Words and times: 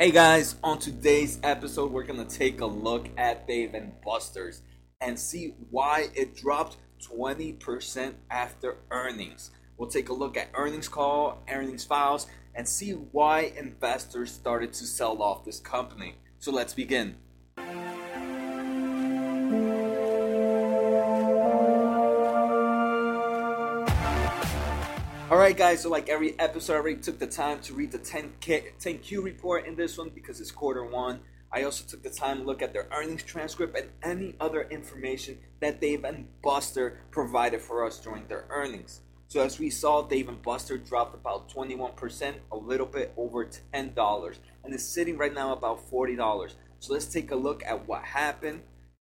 Hey 0.00 0.12
guys, 0.12 0.56
on 0.64 0.78
today's 0.78 1.38
episode, 1.42 1.92
we're 1.92 2.04
gonna 2.04 2.24
take 2.24 2.62
a 2.62 2.66
look 2.66 3.10
at 3.18 3.46
Dave 3.46 3.74
and 3.74 3.92
Buster's 4.00 4.62
and 5.02 5.18
see 5.18 5.52
why 5.68 6.08
it 6.14 6.34
dropped 6.34 6.78
20% 7.02 8.14
after 8.30 8.78
earnings. 8.90 9.50
We'll 9.76 9.90
take 9.90 10.08
a 10.08 10.14
look 10.14 10.38
at 10.38 10.48
earnings 10.54 10.88
call, 10.88 11.42
earnings 11.50 11.84
files, 11.84 12.28
and 12.54 12.66
see 12.66 12.92
why 12.92 13.52
investors 13.58 14.32
started 14.32 14.72
to 14.72 14.86
sell 14.86 15.20
off 15.22 15.44
this 15.44 15.60
company. 15.60 16.14
So 16.38 16.50
let's 16.50 16.72
begin. 16.72 17.16
Alright 25.30 25.56
guys, 25.56 25.82
so 25.82 25.90
like 25.90 26.08
every 26.08 26.36
episode 26.40 26.72
I 26.72 26.76
already 26.78 26.96
took 26.96 27.20
the 27.20 27.26
time 27.28 27.60
to 27.60 27.72
read 27.72 27.92
the 27.92 28.00
10K, 28.00 28.72
10Q 28.80 29.22
report 29.22 29.64
in 29.64 29.76
this 29.76 29.96
one 29.96 30.08
because 30.12 30.40
it's 30.40 30.50
quarter 30.50 30.84
one. 30.84 31.20
I 31.52 31.62
also 31.62 31.84
took 31.86 32.02
the 32.02 32.10
time 32.10 32.38
to 32.38 32.42
look 32.42 32.62
at 32.62 32.72
their 32.72 32.88
earnings 32.92 33.22
transcript 33.22 33.78
and 33.78 33.90
any 34.02 34.34
other 34.40 34.62
information 34.62 35.38
that 35.60 35.80
Dave 35.80 36.02
and 36.02 36.26
Buster 36.42 37.02
provided 37.12 37.60
for 37.60 37.86
us 37.86 38.00
during 38.00 38.26
their 38.26 38.46
earnings. 38.50 39.02
So 39.28 39.40
as 39.40 39.60
we 39.60 39.70
saw, 39.70 40.02
Dave 40.02 40.28
and 40.28 40.42
Buster 40.42 40.76
dropped 40.76 41.14
about 41.14 41.48
21%, 41.48 42.34
a 42.50 42.56
little 42.56 42.86
bit 42.86 43.12
over 43.16 43.48
$10, 43.72 44.38
and 44.64 44.74
is 44.74 44.84
sitting 44.84 45.16
right 45.16 45.32
now 45.32 45.52
about 45.52 45.88
$40. 45.88 46.54
So 46.80 46.92
let's 46.92 47.06
take 47.06 47.30
a 47.30 47.36
look 47.36 47.62
at 47.64 47.86
what 47.86 48.02
happened. 48.02 48.62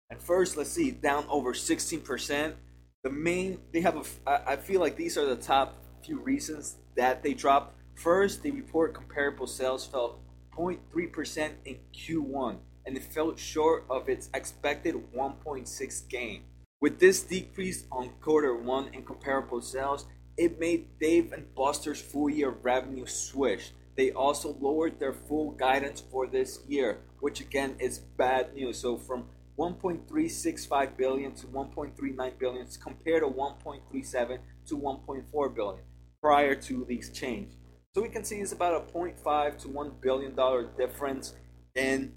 And 0.08 0.22
first, 0.22 0.56
let's 0.56 0.72
see, 0.72 0.90
down 0.90 1.26
over 1.28 1.52
16%. 1.52 2.54
The 3.02 3.10
main, 3.10 3.58
they 3.74 3.82
have 3.82 3.98
a, 4.26 4.50
I 4.50 4.56
feel 4.56 4.80
like 4.80 4.96
these 4.96 5.18
are 5.18 5.26
the 5.26 5.36
top 5.36 5.83
few 6.04 6.18
reasons 6.20 6.76
that 6.96 7.22
they 7.22 7.34
dropped. 7.34 7.74
First, 7.94 8.42
the 8.42 8.50
report 8.50 8.94
comparable 8.94 9.46
sales 9.46 9.86
fell 9.86 10.20
0.3% 10.56 11.50
in 11.64 11.78
Q1 11.94 12.58
and 12.86 12.96
it 12.96 13.02
fell 13.02 13.34
short 13.36 13.84
of 13.88 14.08
its 14.08 14.28
expected 14.34 14.94
1.6 15.14 16.08
gain. 16.08 16.42
With 16.80 16.98
this 17.00 17.22
decrease 17.22 17.84
on 17.90 18.10
quarter 18.20 18.54
one 18.54 18.92
in 18.92 19.04
comparable 19.04 19.62
sales, 19.62 20.06
it 20.36 20.60
made 20.60 20.98
Dave 20.98 21.32
and 21.32 21.54
Buster's 21.54 22.00
full 22.00 22.28
year 22.28 22.50
revenue 22.50 23.06
swish. 23.06 23.72
They 23.96 24.10
also 24.10 24.56
lowered 24.60 24.98
their 24.98 25.12
full 25.12 25.52
guidance 25.52 26.02
for 26.10 26.26
this 26.26 26.60
year, 26.68 26.98
which 27.20 27.40
again 27.40 27.76
is 27.78 28.00
bad 28.00 28.54
news. 28.54 28.78
So 28.80 28.98
from 28.98 29.26
1.365 29.56 30.96
billion 30.96 31.32
to 31.36 31.46
1.39 31.46 32.38
billion 32.38 32.66
compared 32.82 33.22
to 33.22 33.28
1.37 33.28 34.38
to 34.66 34.76
1.4 34.76 35.54
billion 35.54 35.84
prior 36.24 36.54
to 36.54 36.86
these 36.88 37.10
change. 37.10 37.50
So 37.94 38.00
we 38.00 38.08
can 38.08 38.24
see 38.24 38.36
it's 38.36 38.52
about 38.52 38.74
a 38.74 38.92
0.5 38.92 39.58
to 39.58 39.68
1 39.68 39.92
billion 40.00 40.34
dollar 40.34 40.62
difference 40.78 41.34
in 41.74 42.14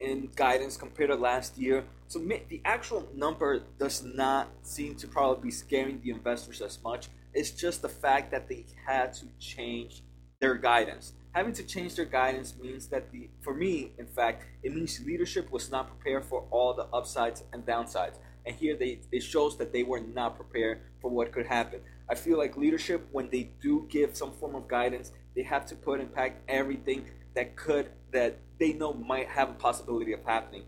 in 0.00 0.28
guidance 0.34 0.76
compared 0.76 1.10
to 1.10 1.14
last 1.14 1.56
year. 1.56 1.84
So 2.08 2.18
the 2.18 2.60
actual 2.64 3.08
number 3.14 3.62
does 3.78 4.02
not 4.02 4.48
seem 4.62 4.96
to 4.96 5.06
probably 5.06 5.40
be 5.40 5.50
scaring 5.52 6.00
the 6.02 6.10
investors 6.10 6.60
as 6.60 6.82
much. 6.82 7.06
It's 7.32 7.52
just 7.52 7.80
the 7.80 7.88
fact 7.88 8.32
that 8.32 8.48
they 8.48 8.66
had 8.88 9.12
to 9.20 9.26
change 9.38 10.02
their 10.40 10.56
guidance. 10.56 11.12
Having 11.30 11.52
to 11.60 11.62
change 11.62 11.94
their 11.94 12.10
guidance 12.20 12.56
means 12.60 12.88
that 12.88 13.12
the 13.12 13.30
for 13.40 13.54
me, 13.54 13.92
in 13.98 14.08
fact, 14.08 14.46
it 14.64 14.74
means 14.74 15.00
leadership 15.06 15.52
was 15.52 15.70
not 15.70 15.84
prepared 15.92 16.24
for 16.24 16.40
all 16.50 16.74
the 16.74 16.86
upsides 16.98 17.44
and 17.52 17.64
downsides. 17.64 18.16
And 18.46 18.56
here 18.56 18.76
they 18.76 19.00
it 19.10 19.22
shows 19.22 19.56
that 19.58 19.72
they 19.72 19.82
were 19.82 20.00
not 20.00 20.36
prepared 20.36 20.80
for 21.00 21.10
what 21.10 21.32
could 21.32 21.46
happen. 21.46 21.80
I 22.08 22.14
feel 22.14 22.38
like 22.38 22.56
leadership, 22.56 23.06
when 23.12 23.30
they 23.30 23.50
do 23.60 23.86
give 23.88 24.16
some 24.16 24.32
form 24.32 24.54
of 24.54 24.68
guidance, 24.68 25.12
they 25.34 25.42
have 25.42 25.66
to 25.66 25.74
put 25.74 26.00
in 26.00 26.08
pack 26.08 26.42
everything 26.48 27.06
that 27.34 27.56
could 27.56 27.90
that 28.12 28.38
they 28.58 28.72
know 28.72 28.92
might 28.92 29.28
have 29.28 29.50
a 29.50 29.54
possibility 29.54 30.12
of 30.12 30.24
happening. 30.24 30.64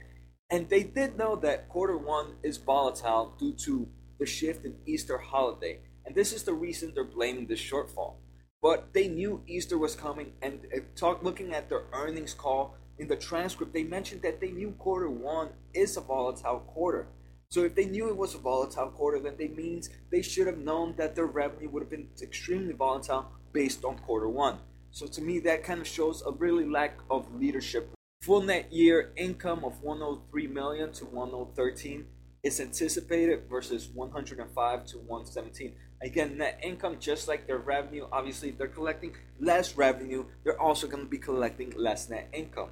And 0.50 0.68
they 0.68 0.82
did 0.82 1.18
know 1.18 1.36
that 1.36 1.68
quarter 1.68 1.96
one 1.96 2.36
is 2.42 2.58
volatile 2.58 3.34
due 3.38 3.52
to 3.64 3.88
the 4.18 4.26
shift 4.26 4.64
in 4.64 4.76
Easter 4.86 5.18
holiday. 5.18 5.80
And 6.06 6.14
this 6.14 6.32
is 6.32 6.44
the 6.44 6.52
reason 6.52 6.92
they're 6.94 7.04
blaming 7.04 7.46
the 7.46 7.54
shortfall. 7.54 8.16
But 8.62 8.92
they 8.94 9.08
knew 9.08 9.42
Easter 9.46 9.76
was 9.76 9.94
coming 9.94 10.32
and 10.40 10.60
uh, 10.74 10.80
talk 10.96 11.22
looking 11.22 11.52
at 11.52 11.68
their 11.68 11.84
earnings 11.92 12.34
call 12.34 12.76
in 12.98 13.08
the 13.08 13.16
transcript, 13.16 13.72
they 13.72 13.82
mentioned 13.82 14.22
that 14.22 14.40
they 14.40 14.50
knew 14.50 14.70
quarter 14.72 15.10
one 15.10 15.50
is 15.72 15.96
a 15.96 16.00
volatile 16.00 16.60
quarter. 16.60 17.08
So 17.48 17.64
if 17.64 17.74
they 17.74 17.86
knew 17.86 18.08
it 18.08 18.16
was 18.16 18.34
a 18.34 18.38
volatile 18.38 18.90
quarter, 18.90 19.20
then 19.20 19.36
they 19.38 19.48
means 19.48 19.90
they 20.10 20.22
should 20.22 20.46
have 20.46 20.58
known 20.58 20.94
that 20.96 21.14
their 21.14 21.26
revenue 21.26 21.70
would 21.70 21.82
have 21.82 21.90
been 21.90 22.08
extremely 22.20 22.72
volatile 22.72 23.26
based 23.52 23.84
on 23.84 23.98
quarter 23.98 24.28
one. 24.28 24.58
So 24.90 25.06
to 25.06 25.22
me, 25.22 25.38
that 25.40 25.64
kind 25.64 25.80
of 25.80 25.86
shows 25.86 26.22
a 26.26 26.32
really 26.32 26.68
lack 26.68 26.98
of 27.10 27.34
leadership. 27.34 27.92
Full 28.22 28.42
net 28.42 28.72
year 28.72 29.12
income 29.16 29.64
of 29.64 29.82
103 29.82 30.46
million 30.46 30.92
to 30.92 31.04
113 31.04 32.06
is 32.42 32.60
anticipated 32.60 33.48
versus 33.48 33.88
105 33.88 34.86
to 34.86 34.98
117. 34.98 35.74
Again, 36.02 36.38
net 36.38 36.60
income, 36.62 36.96
just 37.00 37.26
like 37.26 37.46
their 37.46 37.58
revenue, 37.58 38.06
obviously, 38.12 38.50
if 38.50 38.58
they're 38.58 38.68
collecting 38.68 39.14
less 39.40 39.76
revenue, 39.76 40.26
they're 40.44 40.60
also 40.60 40.86
going 40.86 41.02
to 41.02 41.08
be 41.08 41.18
collecting 41.18 41.72
less 41.76 42.10
net 42.10 42.28
income. 42.32 42.70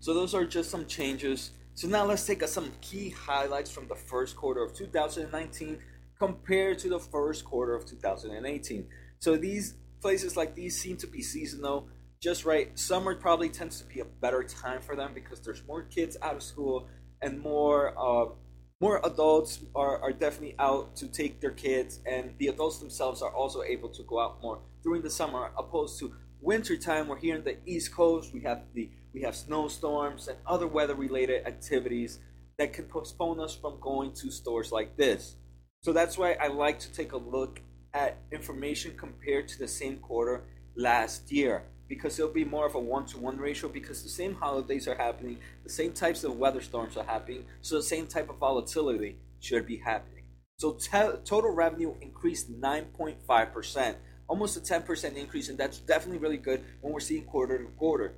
So 0.00 0.12
those 0.12 0.34
are 0.34 0.44
just 0.44 0.70
some 0.70 0.86
changes 0.86 1.52
so 1.76 1.88
now 1.88 2.06
let's 2.06 2.24
take 2.24 2.42
some 2.48 2.72
key 2.80 3.10
highlights 3.10 3.70
from 3.70 3.86
the 3.86 3.94
first 3.94 4.34
quarter 4.34 4.62
of 4.62 4.72
2019 4.72 5.78
compared 6.18 6.78
to 6.78 6.88
the 6.88 6.98
first 6.98 7.44
quarter 7.44 7.74
of 7.74 7.84
2018. 7.84 8.88
So 9.18 9.36
these 9.36 9.74
places 10.00 10.38
like 10.38 10.54
these 10.54 10.80
seem 10.80 10.96
to 10.96 11.06
be 11.06 11.20
seasonal, 11.20 11.88
just 12.22 12.46
right. 12.46 12.76
Summer 12.78 13.14
probably 13.14 13.50
tends 13.50 13.78
to 13.82 13.86
be 13.86 14.00
a 14.00 14.06
better 14.06 14.42
time 14.42 14.80
for 14.80 14.96
them 14.96 15.12
because 15.12 15.40
there's 15.40 15.62
more 15.66 15.82
kids 15.82 16.16
out 16.22 16.36
of 16.36 16.42
school 16.42 16.88
and 17.20 17.38
more 17.40 17.92
uh, 17.98 18.32
more 18.80 19.00
adults 19.04 19.60
are, 19.74 19.98
are 20.00 20.12
definitely 20.12 20.54
out 20.58 20.96
to 20.96 21.08
take 21.08 21.42
their 21.42 21.50
kids 21.50 22.00
and 22.06 22.32
the 22.38 22.48
adults 22.48 22.78
themselves 22.78 23.20
are 23.20 23.34
also 23.34 23.62
able 23.62 23.90
to 23.90 24.02
go 24.04 24.18
out 24.18 24.40
more 24.42 24.60
during 24.82 25.02
the 25.02 25.10
summer 25.10 25.50
opposed 25.58 25.98
to 25.98 26.14
winter 26.42 26.76
time 26.76 27.08
we're 27.08 27.16
here 27.16 27.36
in 27.36 27.44
the 27.44 27.56
east 27.64 27.94
coast 27.94 28.34
we 28.34 28.40
have 28.42 28.64
the 28.74 28.90
we 29.16 29.22
have 29.22 29.34
snowstorms 29.34 30.28
and 30.28 30.36
other 30.46 30.66
weather 30.66 30.94
related 30.94 31.46
activities 31.46 32.18
that 32.58 32.74
can 32.74 32.84
postpone 32.84 33.40
us 33.40 33.56
from 33.56 33.80
going 33.80 34.12
to 34.12 34.30
stores 34.30 34.70
like 34.70 34.94
this. 34.98 35.36
So 35.80 35.94
that's 35.94 36.18
why 36.18 36.34
I 36.34 36.48
like 36.48 36.78
to 36.80 36.92
take 36.92 37.12
a 37.12 37.16
look 37.16 37.62
at 37.94 38.18
information 38.30 38.94
compared 38.94 39.48
to 39.48 39.58
the 39.58 39.68
same 39.68 39.96
quarter 39.96 40.44
last 40.76 41.32
year 41.32 41.64
because 41.88 42.18
it'll 42.18 42.30
be 42.30 42.44
more 42.44 42.66
of 42.66 42.74
a 42.74 42.78
one 42.78 43.06
to 43.06 43.16
one 43.16 43.38
ratio 43.38 43.70
because 43.70 44.02
the 44.02 44.08
same 44.10 44.34
holidays 44.34 44.86
are 44.86 44.96
happening, 44.96 45.38
the 45.64 45.70
same 45.70 45.92
types 45.92 46.22
of 46.22 46.36
weather 46.36 46.60
storms 46.60 46.98
are 46.98 47.04
happening, 47.04 47.46
so 47.62 47.76
the 47.76 47.82
same 47.82 48.06
type 48.06 48.28
of 48.28 48.36
volatility 48.36 49.16
should 49.40 49.64
be 49.64 49.78
happening. 49.78 50.24
So 50.58 50.72
te- 50.72 51.20
total 51.24 51.52
revenue 51.52 51.94
increased 52.02 52.52
9.5%, 52.52 53.94
almost 54.28 54.56
a 54.58 54.60
10% 54.60 55.16
increase, 55.16 55.48
and 55.48 55.56
that's 55.56 55.78
definitely 55.78 56.18
really 56.18 56.36
good 56.36 56.62
when 56.82 56.92
we're 56.92 57.00
seeing 57.00 57.24
quarter 57.24 57.56
to 57.56 57.70
quarter. 57.78 58.12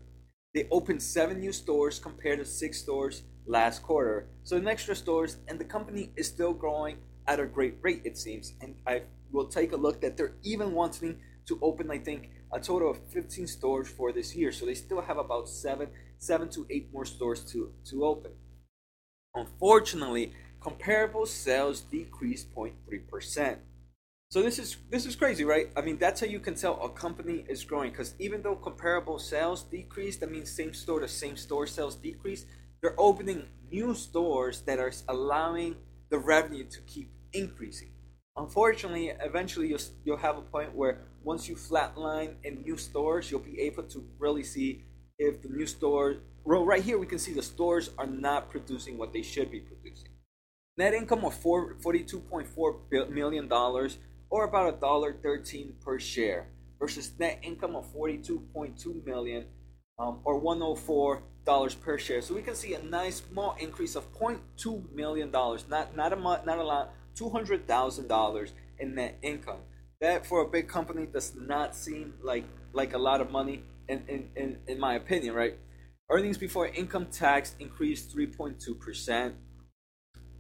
They 0.59 0.67
opened 0.73 1.01
seven 1.01 1.39
new 1.39 1.53
stores 1.53 2.01
compared 2.01 2.41
to 2.41 2.45
six 2.45 2.81
stores 2.81 3.23
last 3.47 3.81
quarter. 3.81 4.27
So 4.43 4.57
an 4.57 4.67
extra 4.67 4.97
stores, 4.97 5.37
and 5.47 5.57
the 5.57 5.65
company 5.65 6.11
is 6.17 6.27
still 6.27 6.53
growing 6.53 6.97
at 7.29 7.39
a 7.39 7.47
great 7.47 7.77
rate, 7.81 8.03
it 8.05 8.19
seems. 8.19 8.55
And 8.61 8.75
I 8.85 9.03
will 9.31 9.47
take 9.47 9.71
a 9.71 9.77
look 9.77 10.01
that 10.01 10.17
they're 10.17 10.35
even 10.43 10.73
wanting 10.73 11.21
to 11.47 11.61
open, 11.63 11.93
I 11.93 11.99
think, 11.99 12.31
a 12.53 12.59
total 12.59 12.91
of 12.91 12.99
15 13.07 13.47
stores 13.47 13.89
for 13.89 14.11
this 14.11 14.35
year. 14.35 14.51
So 14.51 14.67
they 14.67 14.75
still 14.75 15.01
have 15.01 15.17
about 15.17 15.49
seven, 15.49 15.91
seven 16.19 16.49
to 16.49 16.67
eight 16.71 16.93
more 16.93 17.05
stores 17.05 17.45
to, 17.53 17.73
to 17.91 18.05
open. 18.05 18.33
Unfortunately, 19.37 20.33
comparable 20.61 21.27
sales 21.27 21.83
decreased 21.83 22.53
0.3%. 22.53 23.59
So 24.31 24.43
this 24.43 24.59
is 24.59 24.77
this 24.91 25.07
is 25.07 25.17
crazy, 25.17 25.45
right? 25.45 25.69
I 25.75 25.81
mean, 25.81 25.97
that's 25.97 26.21
how 26.21 26.27
you 26.27 26.39
can 26.39 26.55
tell 26.55 26.79
a 26.83 26.91
company 26.91 27.47
is 27.49 27.65
growing 27.65 27.93
because 27.93 28.15
even 28.19 28.43
though 28.43 28.57
comparable 28.57 29.19
sales 29.19 29.63
decrease, 29.63 30.19
that 30.19 30.31
means 30.31 30.51
same 30.51 30.75
store 30.75 31.01
to 31.01 31.09
same 31.09 31.35
store 31.35 31.67
sales 31.67 31.97
decrease. 31.97 32.45
They're 32.83 32.95
opening 32.99 33.49
new 33.73 33.95
stores 33.95 34.61
that 34.63 34.79
are 34.79 34.93
allowing 35.09 35.77
the 36.11 36.19
revenue 36.19 36.65
to 36.65 36.81
keep 36.83 37.11
increasing. 37.33 37.89
Unfortunately, 38.37 39.09
eventually 39.09 39.69
you'll, 39.69 39.81
you'll 40.05 40.19
have 40.19 40.37
a 40.37 40.43
point 40.43 40.75
where 40.75 40.99
once 41.25 41.49
you 41.49 41.57
flatline 41.57 42.35
in 42.45 42.61
new 42.61 42.77
stores, 42.77 43.31
you'll 43.31 43.41
be 43.41 43.59
able 43.61 43.85
to 43.85 44.07
really 44.19 44.45
see 44.45 44.85
if 45.19 45.41
the 45.41 45.49
new 45.49 45.67
store. 45.67 46.17
Well, 46.45 46.67
right 46.67 46.83
here 46.83 46.99
we 46.99 47.07
can 47.07 47.19
see 47.19 47.33
the 47.33 47.43
stores 47.43 47.91
are 47.97 48.07
not 48.07 48.51
producing 48.51 48.99
what 48.99 49.15
they 49.15 49.23
should 49.23 49.51
be 49.51 49.61
producing. 49.61 50.11
Net 50.77 50.95
income 50.95 51.25
of 51.25 51.35
four, 51.35 51.75
$42.4 51.75 53.11
million 53.11 53.49
or 54.31 54.45
about 54.45 54.75
a 54.75 54.77
dollar 54.77 55.15
thirteen 55.23 55.75
per 55.81 55.99
share, 55.99 56.49
versus 56.79 57.13
net 57.19 57.39
income 57.43 57.77
of 57.77 57.91
forty-two 57.93 58.41
point 58.53 58.79
two 58.79 59.03
million, 59.07 59.47
um, 59.99 60.21
or 60.25 60.39
104 60.39 61.23
dollars 61.45 61.75
per 61.75 61.99
share. 61.99 62.21
So 62.21 62.35
we 62.35 62.43
can 62.43 62.55
see 62.55 62.75
a 62.75 62.83
nice 62.83 63.23
small 63.31 63.57
increase 63.59 63.97
of 63.97 64.13
0.2 64.15 64.93
million 64.95 65.31
dollars, 65.31 65.65
not 65.69 65.97
not 65.97 66.13
a 66.13 66.17
not 66.17 66.59
a 66.59 66.65
lot, 66.65 66.93
two 67.15 67.31
hundred 67.31 67.67
thousand 67.67 68.09
dollars 68.09 68.53
in 68.79 68.95
net 68.95 69.19
income. 69.23 69.61
That 70.01 70.27
for 70.27 70.43
a 70.43 70.49
big 70.49 70.69
company 70.69 71.07
does 71.07 71.35
not 71.35 71.75
seem 71.75 72.15
like 72.23 72.45
like 72.73 72.95
a 72.95 72.99
lot 72.99 73.21
of 73.21 73.31
money. 73.31 73.63
in, 73.89 74.03
in, 74.09 74.29
in, 74.37 74.59
in 74.67 74.79
my 74.79 74.95
opinion, 74.95 75.35
right? 75.35 75.57
Earnings 76.11 76.39
before 76.39 76.69
income 76.69 77.07
tax 77.07 77.55
increased 77.59 78.15
3.2%. 78.15 79.33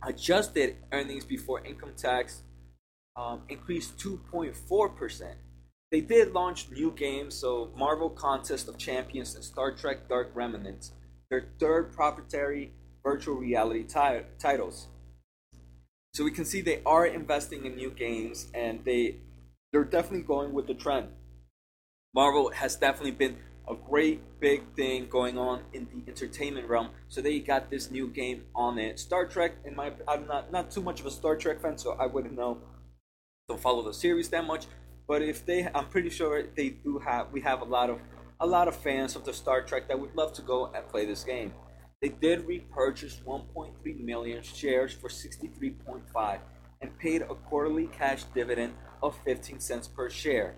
Adjusted 0.06 0.76
earnings 0.92 1.24
before 1.24 1.64
income 1.64 1.92
tax 1.96 2.42
um, 3.18 3.42
increased 3.48 3.98
2.4%. 3.98 5.34
They 5.90 6.00
did 6.00 6.32
launch 6.32 6.70
new 6.70 6.92
games, 6.92 7.34
so 7.34 7.72
Marvel 7.76 8.10
Contest 8.10 8.68
of 8.68 8.78
Champions 8.78 9.34
and 9.34 9.42
Star 9.42 9.72
Trek 9.72 10.08
Dark 10.08 10.30
Remnants, 10.34 10.92
their 11.30 11.48
third 11.58 11.92
proprietary 11.92 12.72
virtual 13.02 13.36
reality 13.36 13.82
ti- 13.82 14.26
titles. 14.38 14.88
So 16.14 16.24
we 16.24 16.30
can 16.30 16.44
see 16.44 16.60
they 16.60 16.82
are 16.84 17.06
investing 17.06 17.64
in 17.64 17.74
new 17.74 17.90
games, 17.90 18.48
and 18.54 18.84
they 18.84 19.16
they're 19.72 19.84
definitely 19.84 20.26
going 20.26 20.52
with 20.52 20.66
the 20.66 20.74
trend. 20.74 21.08
Marvel 22.14 22.50
has 22.50 22.76
definitely 22.76 23.12
been 23.12 23.36
a 23.68 23.74
great 23.74 24.40
big 24.40 24.62
thing 24.74 25.08
going 25.08 25.36
on 25.36 25.62
in 25.72 25.86
the 25.92 26.10
entertainment 26.10 26.68
realm. 26.68 26.90
So 27.08 27.20
they 27.20 27.38
got 27.40 27.70
this 27.70 27.90
new 27.90 28.08
game 28.08 28.44
on 28.54 28.78
it. 28.78 28.98
Star 28.98 29.26
Trek, 29.26 29.52
in 29.64 29.74
my 29.74 29.92
I'm 30.06 30.26
not 30.26 30.52
not 30.52 30.70
too 30.70 30.82
much 30.82 31.00
of 31.00 31.06
a 31.06 31.10
Star 31.10 31.36
Trek 31.36 31.60
fan, 31.60 31.78
so 31.78 31.96
I 31.98 32.06
wouldn't 32.06 32.34
know. 32.34 32.58
Don't 33.48 33.58
follow 33.58 33.82
the 33.82 33.94
series 33.94 34.28
that 34.28 34.46
much, 34.46 34.66
but 35.06 35.22
if 35.22 35.46
they, 35.46 35.66
I'm 35.74 35.86
pretty 35.86 36.10
sure 36.10 36.42
they 36.54 36.68
do 36.68 36.98
have. 36.98 37.32
We 37.32 37.40
have 37.40 37.62
a 37.62 37.64
lot 37.64 37.88
of 37.88 37.98
a 38.40 38.46
lot 38.46 38.68
of 38.68 38.76
fans 38.76 39.16
of 39.16 39.24
the 39.24 39.32
Star 39.32 39.62
Trek 39.62 39.88
that 39.88 39.98
would 39.98 40.14
love 40.14 40.34
to 40.34 40.42
go 40.42 40.66
and 40.66 40.86
play 40.86 41.06
this 41.06 41.24
game. 41.24 41.54
They 42.02 42.10
did 42.10 42.46
repurchase 42.46 43.22
1.3 43.26 44.04
million 44.04 44.42
shares 44.42 44.92
for 44.92 45.08
63.5 45.08 46.40
and 46.82 46.98
paid 46.98 47.22
a 47.22 47.34
quarterly 47.34 47.86
cash 47.86 48.24
dividend 48.34 48.74
of 49.02 49.18
15 49.24 49.60
cents 49.60 49.88
per 49.88 50.10
share. 50.10 50.54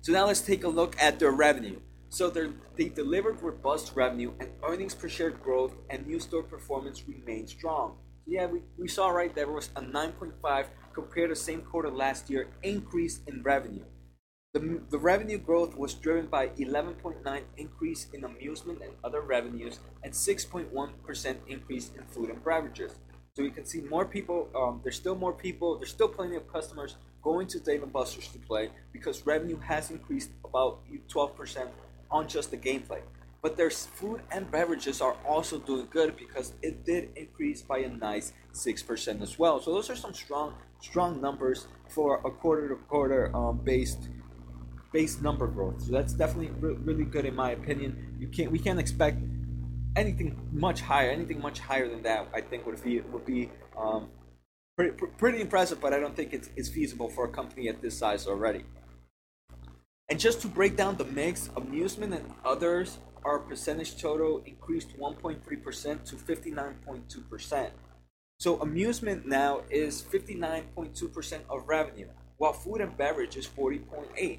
So 0.00 0.10
now 0.10 0.26
let's 0.26 0.40
take 0.40 0.64
a 0.64 0.68
look 0.68 0.96
at 0.98 1.18
their 1.18 1.32
revenue. 1.32 1.80
So 2.08 2.30
they 2.30 2.88
delivered 2.88 3.42
robust 3.42 3.92
revenue 3.94 4.32
and 4.40 4.48
earnings 4.64 4.94
per 4.94 5.08
share 5.08 5.30
growth 5.30 5.74
and 5.90 6.06
new 6.06 6.18
store 6.18 6.42
performance 6.42 7.04
remained 7.06 7.50
strong. 7.50 7.98
So 8.24 8.32
yeah, 8.32 8.46
we, 8.46 8.62
we 8.78 8.88
saw 8.88 9.10
right 9.10 9.34
there 9.34 9.50
was 9.50 9.68
a 9.76 9.82
9.5 9.82 10.66
compared 10.94 11.30
to 11.30 11.34
the 11.34 11.40
same 11.40 11.62
quarter 11.62 11.90
last 11.90 12.30
year 12.30 12.48
increase 12.62 13.20
in 13.26 13.42
revenue. 13.42 13.84
The, 14.54 14.80
the 14.90 14.98
revenue 14.98 15.38
growth 15.38 15.76
was 15.76 15.94
driven 15.94 16.26
by 16.26 16.48
11.9 16.48 17.42
increase 17.56 18.08
in 18.12 18.24
amusement 18.24 18.82
and 18.82 18.92
other 19.02 19.22
revenues 19.22 19.80
and 20.04 20.12
6.1% 20.12 21.36
increase 21.48 21.90
in 21.96 22.04
food 22.04 22.28
and 22.28 22.44
beverages. 22.44 22.92
So 23.34 23.42
you 23.42 23.50
can 23.50 23.64
see 23.64 23.80
more 23.80 24.04
people. 24.04 24.50
Um, 24.54 24.80
there's 24.82 24.96
still 24.96 25.14
more 25.14 25.32
people. 25.32 25.78
There's 25.78 25.90
still 25.90 26.08
plenty 26.08 26.36
of 26.36 26.52
customers 26.52 26.96
going 27.22 27.46
to 27.48 27.60
Dave 27.60 27.82
and 27.82 27.92
Buster's 27.92 28.28
to 28.28 28.38
play 28.38 28.70
because 28.92 29.24
revenue 29.24 29.58
has 29.60 29.90
increased 29.90 30.30
about 30.44 30.80
12% 31.08 31.68
on 32.10 32.28
just 32.28 32.50
the 32.50 32.58
gameplay. 32.58 33.00
But 33.42 33.56
their 33.56 33.70
food 33.70 34.22
and 34.30 34.48
beverages 34.50 35.00
are 35.00 35.16
also 35.26 35.58
doing 35.58 35.88
good 35.90 36.16
because 36.16 36.52
it 36.62 36.84
did 36.84 37.10
increase 37.16 37.60
by 37.60 37.78
a 37.78 37.88
nice 37.88 38.32
6% 38.54 39.20
as 39.20 39.38
well. 39.38 39.60
So 39.60 39.74
those 39.74 39.90
are 39.90 39.96
some 39.96 40.14
strong 40.14 40.54
strong 40.80 41.20
numbers 41.20 41.66
for 41.88 42.20
a 42.24 42.30
quarter 42.30 42.68
to 42.68 42.74
quarter 42.74 43.34
um, 43.36 43.60
based 43.64 44.08
based 44.92 45.22
number 45.22 45.46
growth. 45.48 45.82
So 45.82 45.92
that's 45.92 46.12
definitely 46.12 46.50
re- 46.60 46.76
really 46.84 47.04
good 47.04 47.24
in 47.24 47.34
my 47.34 47.50
opinion. 47.50 48.16
You 48.20 48.28
can't 48.28 48.52
we 48.52 48.60
can't 48.60 48.78
expect 48.78 49.18
anything 49.96 50.36
much 50.52 50.80
higher. 50.80 51.10
Anything 51.10 51.40
much 51.40 51.58
higher 51.58 51.88
than 51.88 52.02
that, 52.02 52.28
I 52.32 52.40
think 52.40 52.66
would 52.66 52.82
be 52.82 53.00
would 53.00 53.26
be 53.26 53.50
um, 53.76 54.08
pretty, 54.76 54.92
pretty 55.18 55.40
impressive. 55.40 55.80
But 55.80 55.92
I 55.92 56.00
don't 56.00 56.14
think 56.14 56.32
it's, 56.32 56.50
it's 56.56 56.68
feasible 56.68 57.08
for 57.08 57.24
a 57.24 57.28
company 57.28 57.68
at 57.68 57.82
this 57.82 57.96
size 57.96 58.26
already. 58.26 58.64
And 60.08 60.20
just 60.20 60.42
to 60.42 60.48
break 60.48 60.76
down 60.76 60.96
the 60.96 61.04
mix, 61.04 61.48
amusement 61.56 62.12
and 62.14 62.34
others, 62.44 62.98
our 63.24 63.38
percentage 63.38 64.00
total 64.00 64.42
increased 64.46 64.96
1.3% 64.98 66.04
to 66.04 66.16
59.2%. 66.16 67.70
So 68.38 68.60
amusement 68.60 69.26
now 69.26 69.62
is 69.70 70.02
59.2% 70.02 71.40
of 71.48 71.68
revenue, 71.68 72.08
while 72.38 72.52
food 72.52 72.80
and 72.80 72.96
beverage 72.96 73.36
is 73.36 73.46
40.8. 73.46 74.38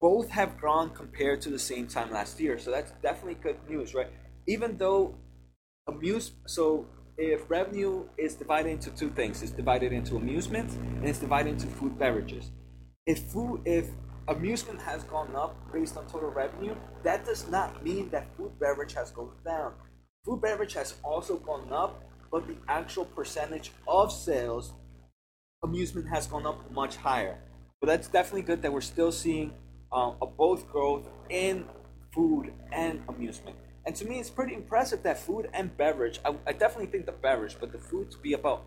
Both 0.00 0.30
have 0.30 0.56
grown 0.58 0.90
compared 0.90 1.42
to 1.42 1.50
the 1.50 1.58
same 1.58 1.86
time 1.86 2.10
last 2.10 2.40
year, 2.40 2.58
so 2.58 2.70
that's 2.70 2.92
definitely 3.02 3.34
good 3.34 3.58
news, 3.68 3.94
right? 3.94 4.10
even 4.46 4.76
though 4.76 5.14
amuse 5.86 6.32
so 6.46 6.86
if 7.16 7.48
revenue 7.50 8.06
is 8.16 8.34
divided 8.34 8.70
into 8.70 8.90
two 8.90 9.10
things 9.10 9.42
it's 9.42 9.52
divided 9.52 9.92
into 9.92 10.16
amusement 10.16 10.70
and 10.70 11.04
it's 11.04 11.18
divided 11.18 11.50
into 11.50 11.66
food 11.66 11.98
beverages 11.98 12.50
if 13.06 13.18
food 13.32 13.60
if 13.64 13.88
amusement 14.30 14.80
has 14.80 15.04
gone 15.04 15.34
up 15.36 15.54
based 15.72 15.96
on 15.96 16.06
total 16.06 16.30
revenue 16.30 16.74
that 17.02 17.26
does 17.26 17.48
not 17.48 17.84
mean 17.84 18.08
that 18.10 18.26
food 18.36 18.52
beverage 18.58 18.94
has 18.94 19.10
gone 19.10 19.32
down. 19.44 19.74
Food 20.24 20.40
beverage 20.40 20.74
has 20.74 20.94
also 21.02 21.36
gone 21.36 21.72
up 21.72 22.02
but 22.30 22.46
the 22.46 22.56
actual 22.68 23.04
percentage 23.04 23.72
of 23.88 24.12
sales 24.12 24.72
amusement 25.62 26.08
has 26.08 26.26
gone 26.26 26.46
up 26.46 26.70
much 26.70 26.96
higher. 26.96 27.38
But 27.80 27.88
that's 27.88 28.08
definitely 28.08 28.42
good 28.42 28.62
that 28.62 28.72
we're 28.72 28.80
still 28.80 29.12
seeing 29.12 29.52
um, 29.92 30.16
a 30.22 30.26
both 30.26 30.68
growth 30.70 31.08
in 31.28 31.64
food 32.14 32.52
and 32.72 33.02
amusement. 33.08 33.56
And 33.86 33.96
to 33.96 34.04
me, 34.04 34.20
it's 34.20 34.30
pretty 34.30 34.54
impressive 34.54 35.02
that 35.02 35.18
food 35.18 35.48
and 35.52 35.76
beverage, 35.76 36.20
I, 36.24 36.34
I 36.46 36.52
definitely 36.52 36.86
think 36.86 37.06
the 37.06 37.12
beverage, 37.12 37.56
but 37.58 37.72
the 37.72 37.78
food 37.78 38.10
to 38.12 38.18
be 38.18 38.34
about 38.34 38.66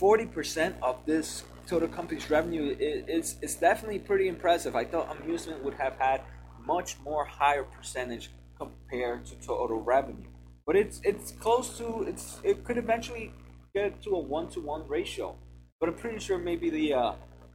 40% 0.00 0.74
of 0.82 1.04
this 1.04 1.44
total 1.66 1.88
company's 1.88 2.30
revenue 2.30 2.74
is, 2.80 3.36
is, 3.42 3.54
definitely 3.54 3.98
pretty 3.98 4.28
impressive. 4.28 4.74
I 4.74 4.84
thought 4.84 5.14
amusement 5.20 5.62
would 5.62 5.74
have 5.74 5.94
had 5.98 6.22
much 6.66 6.98
more 7.00 7.24
higher 7.24 7.64
percentage 7.64 8.30
compared 8.56 9.26
to 9.26 9.34
total 9.36 9.80
revenue. 9.80 10.28
But 10.66 10.76
it's 10.76 11.00
it's 11.04 11.32
close 11.32 11.76
to 11.78 12.04
it's 12.06 12.38
it 12.44 12.64
could 12.64 12.78
eventually 12.78 13.32
get 13.74 14.02
to 14.02 14.10
a 14.10 14.18
one 14.18 14.48
to 14.50 14.60
one 14.60 14.86
ratio. 14.86 15.36
But 15.80 15.88
I'm 15.88 15.96
pretty 15.96 16.18
sure 16.18 16.38
maybe 16.38 16.70
the 16.70 16.94
uh, 16.94 17.12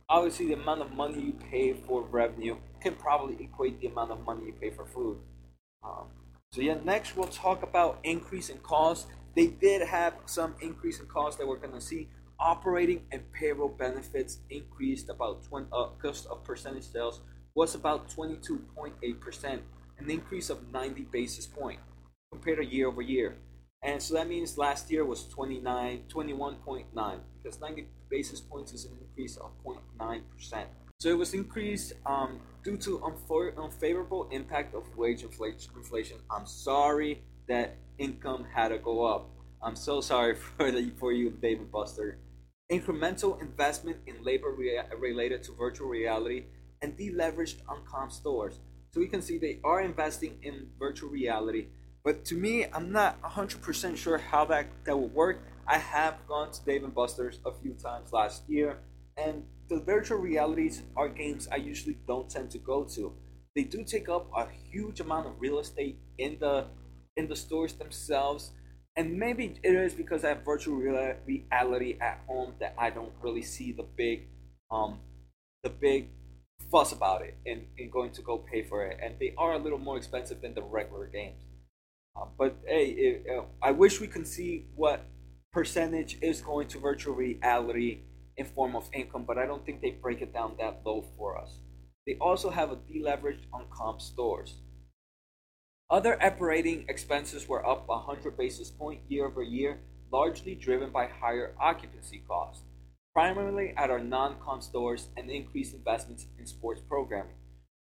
obviously 0.10 0.48
the 0.48 0.54
amount 0.54 0.82
of 0.82 0.92
money 0.92 1.22
you 1.22 1.34
pay 1.34 1.74
for 1.74 2.02
revenue 2.04 2.58
can 2.82 2.96
probably 2.96 3.44
equate 3.44 3.80
the 3.80 3.88
amount 3.88 4.12
of 4.12 4.24
money 4.26 4.48
you 4.48 4.54
pay 4.54 4.70
for 4.70 4.86
food. 4.86 5.18
Um, 5.84 6.08
so 6.52 6.62
yeah, 6.62 6.78
next 6.84 7.16
we'll 7.16 7.28
talk 7.28 7.64
about 7.64 8.00
increase 8.04 8.50
in 8.50 8.58
costs. 8.60 9.08
They 9.36 9.48
did 9.48 9.82
have 9.88 10.14
some 10.26 10.56
increase 10.62 11.00
in 11.00 11.08
costs 11.08 11.38
that 11.38 11.48
we're 11.48 11.58
to 11.58 11.82
see. 11.82 12.10
Operating 12.40 13.02
and 13.12 13.22
payroll 13.32 13.70
benefits 13.70 14.40
increased 14.50 15.10
about 15.10 15.44
20, 15.44 15.68
uh, 15.72 15.88
cost 16.02 16.28
of 16.28 16.44
percentage 16.44 16.84
sales 16.84 17.22
was 17.56 17.76
about 17.76 18.10
22.8%, 18.10 19.60
an 20.00 20.10
increase 20.10 20.50
of 20.50 20.72
90 20.72 21.04
basis 21.04 21.46
point 21.46 21.80
compared 22.32 22.58
to 22.58 22.65
year 22.65 22.88
over 22.88 23.01
year. 23.01 23.38
And 23.82 24.01
so 24.01 24.15
that 24.15 24.27
means 24.27 24.58
last 24.58 24.92
year 24.92 25.06
was 25.06 25.27
29, 25.27 26.04
21.9 26.10 27.20
because 27.42 27.62
90 27.62 27.88
basis 28.10 28.42
points 28.42 28.74
is 28.74 28.86
an 28.86 28.98
increase 29.00 29.38
of 29.38 29.51
0.9%. 29.63 30.65
So 31.00 31.10
it 31.10 31.18
was 31.18 31.34
increased 31.34 31.94
um, 32.06 32.39
due 32.63 32.77
to 32.77 33.04
unfavorable 33.58 34.27
impact 34.32 34.74
of 34.74 34.84
wage 34.98 35.24
inflation. 35.24 36.18
I'm 36.32 36.46
sorry 36.46 37.22
that 37.48 37.77
income 37.98 38.46
had 38.54 38.70
to 38.70 38.80
go 38.80 39.06
up. 39.06 39.30
I'm 39.62 39.75
so 39.75 40.01
sorry 40.01 40.36
for 40.58 40.72
the, 40.72 40.92
for 40.98 41.13
you, 41.13 41.30
Dave 41.30 41.60
and 41.60 41.72
Buster. 41.72 42.18
Incremental 42.72 43.39
investment 43.41 43.98
in 44.07 44.24
labor 44.24 44.51
rea- 44.51 44.81
related 44.98 45.43
to 45.43 45.51
virtual 45.53 45.88
reality 45.88 46.45
and 46.81 46.98
deleveraged 46.98 47.57
on 47.67 47.86
comp 47.86 48.12
stores. 48.12 48.60
So 48.91 49.00
we 49.00 49.07
can 49.07 49.22
see 49.22 49.38
they 49.38 49.60
are 49.63 49.81
investing 49.81 50.39
in 50.41 50.69
virtual 50.79 51.10
reality. 51.10 51.67
But 52.03 52.25
to 52.25 52.36
me, 52.36 52.65
I'm 52.72 52.91
not 52.91 53.22
100% 53.22 53.98
sure 53.98 54.17
how 54.17 54.45
that, 54.45 54.67
that 54.86 54.98
will 54.98 55.10
work. 55.10 55.41
I 55.67 55.77
have 55.77 56.15
gone 56.27 56.51
to 56.51 56.65
Dave 56.65 56.84
and 56.84 56.93
Buster's 56.93 57.39
a 57.45 57.51
few 57.51 57.74
times 57.74 58.13
last 58.13 58.43
year, 58.48 58.77
and 59.17 59.43
the 59.67 59.79
virtual 59.79 60.19
realities 60.19 60.84
are 60.95 61.10
games 61.10 61.48
I 61.51 61.57
usually 61.57 61.98
don't 62.07 62.29
tend 62.29 62.51
to 62.51 62.60
go 62.60 62.84
to. 62.95 63.13
They 63.55 63.63
do 63.63 63.84
take 63.84 64.10
up 64.10 64.29
a 64.36 64.48
huge 64.72 65.00
amount 65.00 65.27
of 65.27 65.34
real 65.39 65.60
estate 65.60 65.98
in 66.17 66.38
the 66.39 66.67
in 67.17 67.27
the 67.27 67.36
stores 67.36 67.74
themselves, 67.74 68.51
and 68.96 69.18
maybe 69.18 69.60
it 69.64 69.75
is 69.75 69.94
because 69.94 70.24
I 70.24 70.30
have 70.30 70.46
virtual 70.46 70.75
reality 70.78 71.98
at 72.00 72.22
home 72.28 72.54
that 72.60 72.75
I 72.78 72.90
don't 72.90 73.12
really 73.22 73.42
see 73.42 73.72
the 73.72 73.84
big 73.84 74.28
um 74.72 75.00
the 75.64 75.70
big 75.70 76.10
fuss 76.72 76.92
about 76.92 77.22
it 77.22 77.36
and, 77.46 77.66
going 77.92 78.12
to 78.12 78.22
go 78.22 78.38
pay 78.38 78.64
for 78.64 78.86
it. 78.86 78.98
And 79.02 79.16
they 79.20 79.34
are 79.38 79.54
a 79.54 79.58
little 79.58 79.78
more 79.78 79.98
expensive 79.98 80.42
than 80.42 80.54
the 80.54 80.62
regular 80.62 81.08
games. 81.08 81.42
Uh, 82.16 82.25
but 82.38 82.56
hey, 82.66 82.86
it, 82.88 83.25
uh, 83.30 83.44
I 83.62 83.72
wish 83.72 84.00
we 84.00 84.08
could 84.08 84.28
see 84.28 84.66
what 84.75 85.06
percentage 85.52 86.18
is 86.22 86.42
going 86.42 86.68
to 86.70 86.80
virtual 86.80 87.16
reality 87.16 88.00
in 88.38 88.46
form 88.46 88.75
of 88.75 88.90
income, 88.94 89.24
but 89.25 89.38
I 89.38 89.46
don't 89.46 89.66
think 89.66 89.82
they 89.82 89.92
break 89.92 90.22
it 90.22 90.34
down 90.34 90.56
that 90.60 90.82
low 90.86 91.06
for 91.18 91.38
us. 91.38 91.60
They 92.06 92.18
also 92.20 92.50
have 92.50 92.72
a 92.72 92.75
deleverage 92.75 93.48
on 93.54 93.66
comp 93.72 94.02
stores. 94.02 94.56
Other 95.89 96.22
operating 96.22 96.86
expenses 96.89 97.48
were 97.48 97.65
up 97.65 97.88
100 97.88 98.36
basis 98.36 98.72
point 98.72 99.01
year 99.08 99.27
over 99.27 99.44
year, 99.44 99.82
largely 100.12 100.56
driven 100.56 100.89
by 100.89 101.06
higher 101.08 101.54
occupancy 101.60 102.24
costs, 102.27 102.63
primarily 103.13 103.72
at 103.77 103.92
our 103.92 104.00
non-comp 104.00 104.63
stores 104.63 105.10
and 105.15 105.30
increased 105.30 105.75
investments 105.75 106.25
in 106.39 106.48
sports 106.48 106.82
programming. 106.82 107.36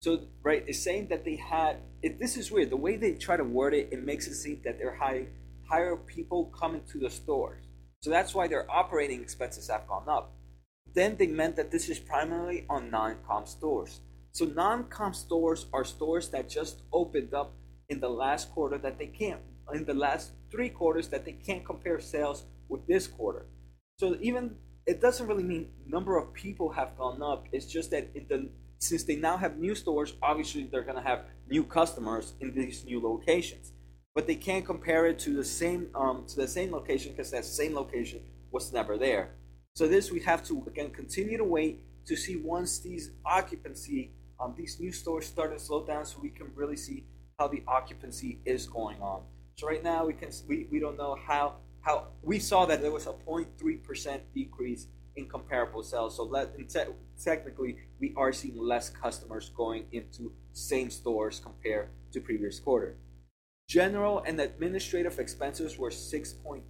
So 0.01 0.21
right, 0.45 0.63
it's 0.69 0.79
saying 0.79 1.09
that 1.09 1.25
they 1.25 1.35
had. 1.35 1.79
This 2.21 2.37
is 2.37 2.53
weird. 2.53 2.71
The 2.71 2.77
way 2.77 2.97
they 2.97 3.15
try 3.15 3.37
to 3.37 3.43
word 3.43 3.75
it, 3.75 3.89
it 3.91 4.05
makes 4.05 4.29
it 4.29 4.37
seem 4.37 4.61
that 4.65 4.79
they're 4.79 4.95
hiring 4.95 5.31
higher 5.69 5.97
people 5.97 6.47
coming 6.57 6.83
to 6.93 6.99
the 7.01 7.11
stores. 7.11 7.65
So 8.01 8.11
that's 8.11 8.33
why 8.33 8.47
their 8.47 8.71
operating 8.71 9.21
expenses 9.21 9.69
have 9.69 9.89
gone 9.89 10.09
up. 10.09 10.33
Then 10.95 11.17
they 11.17 11.27
meant 11.27 11.57
that 11.57 11.73
this 11.73 11.89
is 11.89 11.99
primarily 11.99 12.65
on 12.71 12.93
non-comp 12.93 13.49
stores. 13.49 14.01
So 14.31 14.45
non-comp 14.45 15.17
stores 15.17 15.67
are 15.73 15.85
stores 15.85 16.29
that 16.29 16.49
just 16.49 16.83
opened 16.93 17.35
up 17.35 17.55
in 17.89 18.01
the 18.01 18.09
last 18.09 18.51
quarter 18.53 18.77
that 18.79 18.99
they 18.99 19.07
can't 19.07 19.41
in 19.75 19.85
the 19.85 19.95
last 19.95 20.33
three 20.51 20.69
quarters 20.69 21.09
that 21.09 21.25
they 21.25 21.33
can't 21.33 21.65
compare 21.65 22.01
sales 22.01 22.45
with 22.69 22.87
this 22.87 23.07
quarter. 23.07 23.47
So 23.99 24.17
even 24.21 24.57
it 24.87 25.01
doesn't 25.01 25.27
really 25.27 25.43
mean 25.43 25.69
number 25.87 26.17
of 26.17 26.33
people 26.33 26.71
have 26.71 26.97
gone 26.97 27.23
up. 27.23 27.47
It's 27.53 27.67
just 27.67 27.91
that 27.91 28.09
in 28.15 28.27
the 28.29 28.49
since 28.79 29.03
they 29.03 29.17
now 29.17 29.37
have 29.37 29.59
new 29.59 29.75
stores, 29.75 30.15
obviously 30.23 30.65
they're 30.65 30.83
gonna 30.83 31.03
have 31.03 31.25
new 31.51 31.65
customers 31.65 32.35
in 32.41 32.55
these 32.55 32.85
new 32.85 33.01
locations. 33.01 33.73
But 34.15 34.27
they 34.27 34.37
can't 34.37 34.65
compare 34.65 35.07
it 35.07 35.19
to 35.21 35.35
the 35.35 35.45
same 35.45 35.89
um, 35.95 36.25
to 36.29 36.37
the 36.37 36.49
same 36.49 36.73
location 36.73 37.13
because 37.13 37.31
that 37.31 37.45
same 37.45 37.75
location 37.75 38.21
was 38.51 38.73
never 38.73 38.97
there. 38.97 39.31
So 39.75 39.87
this 39.87 40.11
we 40.11 40.21
have 40.21 40.43
to 40.45 40.65
again 40.67 40.91
continue 40.91 41.37
to 41.37 41.45
wait 41.45 41.81
to 42.07 42.17
see 42.17 42.37
once 42.37 42.79
these 42.79 43.11
occupancy 43.25 44.13
um, 44.41 44.55
these 44.57 44.79
new 44.79 44.93
stores 44.93 45.27
start 45.27 45.53
to 45.53 45.59
slow 45.59 45.85
down, 45.85 46.07
so 46.07 46.19
we 46.23 46.31
can 46.31 46.51
really 46.55 46.77
see 46.77 47.05
how 47.39 47.47
the 47.47 47.63
occupancy 47.69 48.41
is 48.45 48.67
going 48.67 49.01
on. 49.01 49.23
So 49.57 49.67
right 49.67 49.83
now 49.83 50.07
we 50.07 50.13
can 50.13 50.31
we, 50.49 50.67
we 50.71 50.81
don't 50.81 50.97
know 50.97 51.17
how 51.27 51.55
how 51.81 52.09
we 52.23 52.39
saw 52.39 52.67
that 52.67 52.83
there 52.83 52.91
was 52.91 53.07
a 53.07 53.13
0.3 53.13 53.83
percent 53.83 54.23
decrease 54.35 54.89
in 55.17 55.29
comparable 55.29 55.83
sales. 55.83 56.17
So 56.17 56.25
let 56.25 56.57
te- 56.69 56.93
technically 57.23 57.77
we 58.01 58.13
are 58.17 58.33
seeing 58.33 58.59
less 58.59 58.91
customers 58.91 59.51
going 59.57 59.85
into 59.93 60.33
same 60.53 60.91
stores 60.91 61.41
compared 61.41 61.91
to 62.13 62.21
previous 62.21 62.59
quarter. 62.59 62.97
General 63.69 64.23
and 64.27 64.41
administrative 64.41 65.19
expenses 65.19 65.79
were 65.79 65.91
6.8 65.91 66.63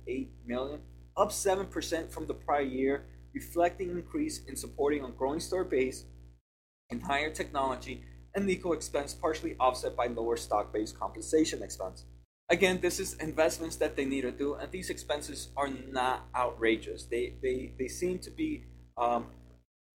million, 0.46 0.80
up 1.16 1.30
7% 1.30 2.10
from 2.10 2.26
the 2.26 2.34
prior 2.34 2.62
year, 2.62 3.04
reflecting 3.32 3.90
increase 3.90 4.40
in 4.48 4.56
supporting 4.56 5.04
a 5.04 5.08
growing 5.10 5.38
store 5.38 5.62
base 5.62 6.06
and 6.90 7.02
higher 7.02 7.30
technology 7.30 8.02
and 8.34 8.46
legal 8.46 8.72
expense 8.72 9.14
partially 9.14 9.56
offset 9.58 9.96
by 9.96 10.06
lower 10.06 10.36
stock-based 10.36 10.98
compensation 10.98 11.62
expense. 11.62 12.04
Again, 12.50 12.80
this 12.80 12.98
is 12.98 13.14
investments 13.14 13.76
that 13.76 13.96
they 13.96 14.04
need 14.04 14.22
to 14.22 14.32
do, 14.32 14.54
and 14.54 14.70
these 14.72 14.88
expenses 14.88 15.48
are 15.56 15.68
not 15.68 16.26
outrageous. 16.34 17.04
They 17.04 17.34
they, 17.42 17.72
they 17.78 17.88
seem 17.88 18.18
to 18.20 18.30
be 18.30 18.64
um, 18.96 19.26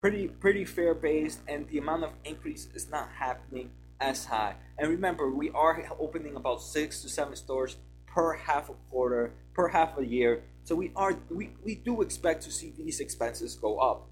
pretty 0.00 0.28
pretty 0.28 0.64
fair 0.64 0.94
based, 0.94 1.40
and 1.48 1.68
the 1.68 1.78
amount 1.78 2.04
of 2.04 2.12
increase 2.24 2.68
is 2.74 2.88
not 2.88 3.08
happening 3.18 3.70
as 4.00 4.26
high. 4.26 4.54
And 4.78 4.88
remember, 4.88 5.30
we 5.30 5.50
are 5.50 5.84
opening 5.98 6.36
about 6.36 6.62
six 6.62 7.02
to 7.02 7.08
seven 7.08 7.34
stores 7.34 7.76
per 8.06 8.34
half 8.34 8.70
a 8.70 8.74
quarter, 8.90 9.32
per 9.54 9.68
half 9.68 9.98
a 9.98 10.06
year. 10.06 10.42
So 10.62 10.76
we 10.76 10.92
are 10.94 11.18
we, 11.30 11.50
we 11.64 11.74
do 11.74 12.02
expect 12.02 12.42
to 12.44 12.52
see 12.52 12.72
these 12.76 13.00
expenses 13.00 13.56
go 13.56 13.78
up. 13.78 14.08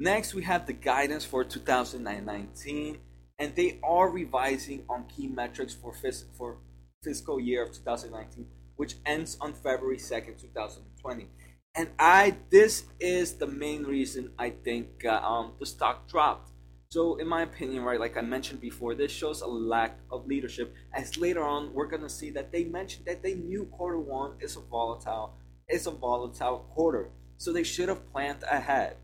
Next, 0.00 0.32
we 0.32 0.44
have 0.44 0.66
the 0.66 0.74
guidance 0.74 1.24
for 1.24 1.42
2019, 1.42 2.98
and 3.36 3.56
they 3.56 3.80
are 3.82 4.08
revising 4.08 4.84
on 4.88 5.06
key 5.08 5.26
metrics 5.26 5.74
for, 5.74 5.92
phys- 5.92 6.24
for 6.36 6.58
fiscal 7.02 7.40
year 7.40 7.64
of 7.64 7.72
2019, 7.72 8.46
which 8.76 8.94
ends 9.04 9.36
on 9.40 9.52
February 9.52 9.96
2nd, 9.96 10.40
2020. 10.40 11.26
And 11.74 11.88
I, 11.98 12.36
this 12.48 12.84
is 13.00 13.34
the 13.34 13.48
main 13.48 13.82
reason 13.82 14.30
I 14.38 14.50
think 14.50 15.04
uh, 15.04 15.20
um, 15.20 15.54
the 15.58 15.66
stock 15.66 16.08
dropped. 16.08 16.52
So, 16.90 17.16
in 17.16 17.26
my 17.26 17.42
opinion, 17.42 17.82
right, 17.82 17.98
like 17.98 18.16
I 18.16 18.20
mentioned 18.20 18.60
before, 18.60 18.94
this 18.94 19.10
shows 19.10 19.40
a 19.40 19.48
lack 19.48 19.98
of 20.12 20.28
leadership. 20.28 20.74
As 20.94 21.18
later 21.18 21.42
on, 21.42 21.74
we're 21.74 21.88
gonna 21.88 22.08
see 22.08 22.30
that 22.30 22.52
they 22.52 22.62
mentioned 22.62 23.06
that 23.06 23.24
they 23.24 23.34
knew 23.34 23.64
quarter 23.64 23.98
one 23.98 24.34
is 24.38 24.56
a 24.56 24.60
volatile, 24.60 25.34
is 25.68 25.88
a 25.88 25.90
volatile 25.90 26.66
quarter. 26.72 27.10
So 27.36 27.52
they 27.52 27.64
should 27.64 27.88
have 27.88 28.10
planned 28.12 28.44
ahead. 28.44 28.96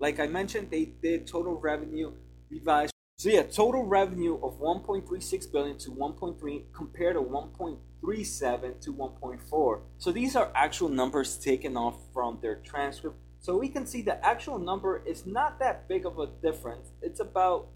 Like 0.00 0.18
I 0.18 0.26
mentioned, 0.26 0.70
they 0.70 0.86
did 1.02 1.26
total 1.26 1.60
revenue 1.60 2.12
revised. 2.50 2.92
So 3.18 3.28
yeah, 3.28 3.42
total 3.42 3.84
revenue 3.84 4.36
of 4.42 4.58
1.36 4.58 5.52
billion 5.52 5.76
to 5.78 5.90
1.3 5.90 6.64
compared 6.72 7.16
to 7.16 7.22
1.37 7.22 8.80
to 8.80 8.94
1.4. 8.94 9.80
So 9.98 10.10
these 10.10 10.36
are 10.36 10.50
actual 10.54 10.88
numbers 10.88 11.36
taken 11.36 11.76
off 11.76 11.96
from 12.14 12.38
their 12.40 12.56
transcript. 12.56 13.16
So 13.40 13.58
we 13.58 13.68
can 13.68 13.86
see 13.86 14.00
the 14.00 14.24
actual 14.24 14.58
number 14.58 15.02
is 15.06 15.26
not 15.26 15.58
that 15.58 15.86
big 15.86 16.06
of 16.06 16.18
a 16.18 16.28
difference. 16.42 16.92
It's 17.02 17.20
about 17.20 17.68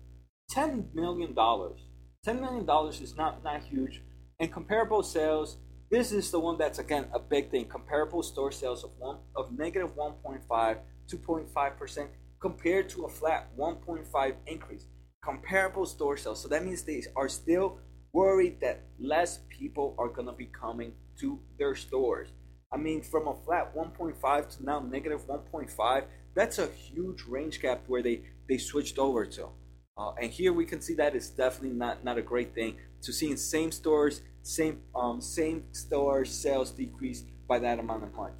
10 0.49 0.90
million 0.95 1.35
dollars. 1.35 1.81
10 2.25 2.40
million 2.40 2.64
dollars 2.64 3.02
is 3.02 3.14
not 3.16 3.45
not 3.45 3.64
huge. 3.64 4.00
And 4.40 4.50
comparable 4.50 5.02
sales, 5.02 5.59
this 5.90 6.11
is 6.11 6.31
the 6.31 6.40
one 6.40 6.57
that's 6.57 6.78
again 6.78 7.07
a 7.12 7.19
big 7.19 7.50
thing. 7.50 7.66
Comparable 7.66 8.23
store 8.23 8.50
sales 8.50 8.83
of 8.83 8.90
one 8.99 9.19
of 9.37 9.52
negative 9.52 9.95
1.5 9.95 10.78
2.5% 11.08 12.08
compared 12.40 12.88
to 12.90 13.04
a 13.04 13.08
flat 13.08 13.49
1.5 13.56 14.34
increase. 14.46 14.87
Comparable 15.23 15.87
store 15.87 16.16
sales. 16.16 16.42
So 16.42 16.49
that 16.49 16.64
means 16.64 16.82
they 16.82 17.02
are 17.16 17.28
still 17.28 17.78
worried 18.12 18.61
that 18.61 18.82
less 18.99 19.40
people 19.49 19.94
are 19.99 20.08
going 20.08 20.26
to 20.26 20.32
be 20.32 20.46
coming 20.46 20.92
to 21.20 21.40
their 21.58 21.75
stores. 21.75 22.28
I 22.73 22.76
mean, 22.76 23.02
from 23.02 23.28
a 23.28 23.34
flat 23.34 23.75
1.5 23.75 24.56
to 24.56 24.64
now 24.64 24.80
negative 24.80 25.26
1.5, 25.26 26.04
that's 26.34 26.58
a 26.58 26.66
huge 26.66 27.23
range 27.28 27.61
gap 27.61 27.82
where 27.87 28.02
they, 28.02 28.23
they 28.49 28.58
switched 28.58 28.99
over 28.99 29.25
to. 29.26 29.49
Uh, 29.96 30.12
and 30.20 30.30
here 30.30 30.52
we 30.52 30.64
can 30.64 30.80
see 30.80 30.94
that 30.94 31.14
is 31.14 31.30
definitely 31.30 31.76
not, 31.76 32.04
not 32.04 32.18
a 32.18 32.23
great 32.23 32.54
thing 32.54 32.76
to 33.02 33.12
seeing 33.12 33.37
same 33.37 33.70
stores, 33.70 34.23
same 34.42 34.80
um, 34.94 35.20
same 35.20 35.64
store 35.73 36.25
sales 36.25 36.70
decrease 36.70 37.23
by 37.49 37.58
that 37.61 37.78
amount 37.78 38.02
of 38.02 38.12
money. 38.14 38.34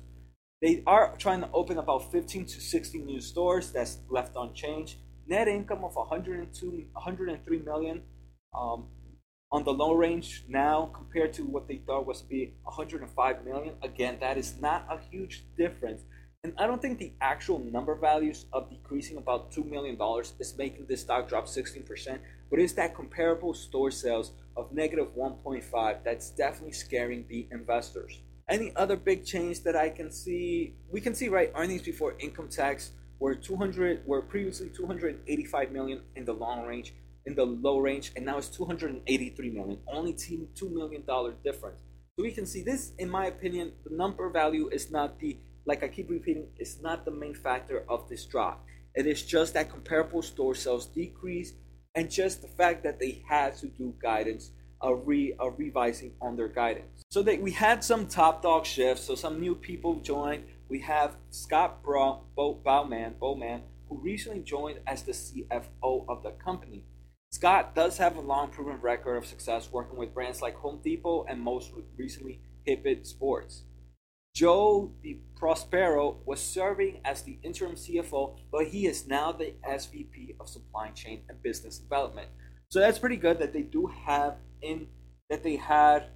They 0.65 0.83
are 0.87 1.15
trying 1.19 1.43
to 1.43 1.51
open 1.53 1.77
about 1.77 2.11
15 2.11 2.47
to 2.47 2.59
60 2.59 2.99
new 3.01 3.21
stores. 3.21 3.71
That's 3.71 3.99
left 4.09 4.35
unchanged. 4.35 4.97
Net 5.27 5.47
income 5.47 5.85
of 5.85 5.95
102, 5.95 6.87
103 6.91 7.59
million 7.59 8.01
um, 8.59 8.87
on 9.53 9.63
the 9.65 9.75
low 9.75 9.93
range 9.93 10.43
now 10.49 10.91
compared 10.95 11.35
to 11.35 11.43
what 11.43 11.69
they 11.69 11.83
thought 11.87 12.07
was 12.07 12.23
to 12.23 12.29
be 12.29 12.55
105 12.63 13.45
million. 13.45 13.75
Again, 13.83 14.17
that 14.21 14.39
is 14.39 14.59
not 14.59 14.87
a 14.89 14.99
huge 15.11 15.45
difference. 15.59 16.01
And 16.45 16.55
I 16.57 16.67
don't 16.67 16.81
think 16.81 16.99
the 16.99 17.13
actual 17.21 17.59
number 17.59 17.95
values 17.95 18.47
of 18.51 18.71
decreasing 18.71 19.19
about 19.19 19.53
$2 19.53 19.71
million 19.71 19.99
is 20.41 20.55
making 20.57 20.87
this 20.87 21.03
stock 21.03 21.29
drop 21.29 21.45
16%, 21.45 22.19
but 22.49 22.59
it's 22.59 22.73
that 22.73 22.95
comparable 22.95 23.53
store 23.53 23.91
sales 23.91 24.33
of 24.57 24.73
negative 24.73 25.09
1.5 25.15 25.99
that's 26.03 26.31
definitely 26.31 26.73
scaring 26.73 27.27
the 27.29 27.47
investors. 27.51 28.23
Any 28.49 28.73
other 28.77 28.97
big 28.97 29.25
change 29.25 29.63
that 29.63 29.75
I 29.75 29.89
can 29.89 30.11
see? 30.11 30.75
We 30.91 31.01
can 31.01 31.15
see 31.15 31.29
right 31.29 31.51
earnings 31.55 31.83
before 31.83 32.15
income 32.19 32.49
tax 32.49 32.91
were 33.19 33.35
200 33.35 34.07
were 34.07 34.21
previously 34.21 34.69
285 34.69 35.73
million 35.73 36.03
in 36.15 36.27
the 36.27 36.35
long 36.35 36.67
range, 36.67 36.93
in 37.25 37.35
the 37.35 37.45
low 37.45 37.79
range, 37.79 38.13
and 38.17 38.27
now 38.27 38.37
it's 38.37 38.49
283 38.49 39.51
million. 39.51 39.79
Only 39.91 40.13
two 40.13 40.69
million 40.69 41.05
dollar 41.07 41.33
difference. 41.43 41.81
So 42.17 42.23
we 42.23 42.33
can 42.33 42.45
see 42.45 42.63
this, 42.63 42.93
in 42.99 43.09
my 43.09 43.27
opinion, 43.27 43.73
the 43.85 43.97
number 43.97 44.29
value 44.29 44.69
is 44.69 44.91
not 44.91 45.19
the 45.21 45.39
like 45.67 45.83
I 45.83 45.89
keep 45.89 46.11
repeating, 46.11 46.49
it's 46.59 46.83
not 46.83 47.07
the 47.07 47.11
main 47.11 47.35
factor 47.35 47.85
of 47.89 48.09
this 48.11 48.27
drop. 48.27 48.67
It 48.95 49.07
is 49.07 49.23
just 49.23 49.55
that 49.55 49.71
comparable 49.71 50.21
store 50.21 50.55
sales 50.55 50.87
decrease 50.87 51.55
and 51.95 52.11
just 52.11 52.43
the 52.43 52.49
fact 52.49 52.83
that 52.85 53.01
they 53.01 53.23
had 53.27 53.57
to 53.59 53.69
do 53.69 53.95
guidance 54.03 54.51
a, 54.85 54.95
re, 54.95 55.35
a 55.41 55.51
revising 55.51 56.13
on 56.21 56.37
their 56.37 56.49
guidance. 56.49 57.03
So 57.11 57.23
that 57.23 57.41
we 57.41 57.51
had 57.51 57.83
some 57.83 58.07
top 58.07 58.43
dog 58.43 58.67
shifts, 58.67 59.05
so 59.05 59.15
some 59.15 59.41
new 59.41 59.55
people 59.55 59.97
joined. 59.97 60.45
We 60.69 60.81
have 60.81 61.17
Scott 61.31 61.83
Bra- 61.83 62.21
Bo- 62.37 62.61
Bowman, 62.65 63.15
Bowman, 63.19 63.63
who 63.89 63.99
recently 63.99 64.41
joined 64.41 64.81
as 64.87 65.03
the 65.03 65.13
CFO 65.13 66.05
of 66.09 66.23
the 66.23 66.33
company. 66.33 66.85
Scott 67.33 67.75
does 67.75 67.99
have 67.99 68.17
a 68.17 68.21
long 68.21 68.51
proven 68.51 68.81
record 68.81 69.17
of 69.17 69.27
success 69.27 69.71
working 69.73 69.99
with 69.99 70.15
brands 70.15 70.41
like 70.41 70.55
Home 70.57 70.81
Depot 70.85 71.25
and 71.29 71.41
most 71.41 71.73
recently 71.97 72.41
Hibbett 72.69 73.07
Sports. 73.07 73.65
Joe 74.35 74.93
Di 75.03 75.21
Prospero 75.37 76.19
was 76.27 76.41
serving 76.41 77.01
as 77.05 77.23
the 77.23 77.39
interim 77.43 77.75
CFO, 77.75 78.37
but 78.51 78.67
he 78.67 78.87
is 78.87 79.07
now 79.07 79.31
the 79.33 79.55
SVP 79.69 80.35
of 80.41 80.49
Supply 80.49 80.89
Chain 80.91 81.23
and 81.29 81.41
Business 81.43 81.79
Development. 81.79 82.29
So 82.69 82.81
that's 82.81 82.99
pretty 82.99 83.17
good 83.17 83.39
that 83.39 83.53
they 83.53 83.63
do 83.63 83.87
have 83.87 84.35
in 84.65 84.89
that 85.31 85.43
they 85.43 85.57
had 85.57 86.09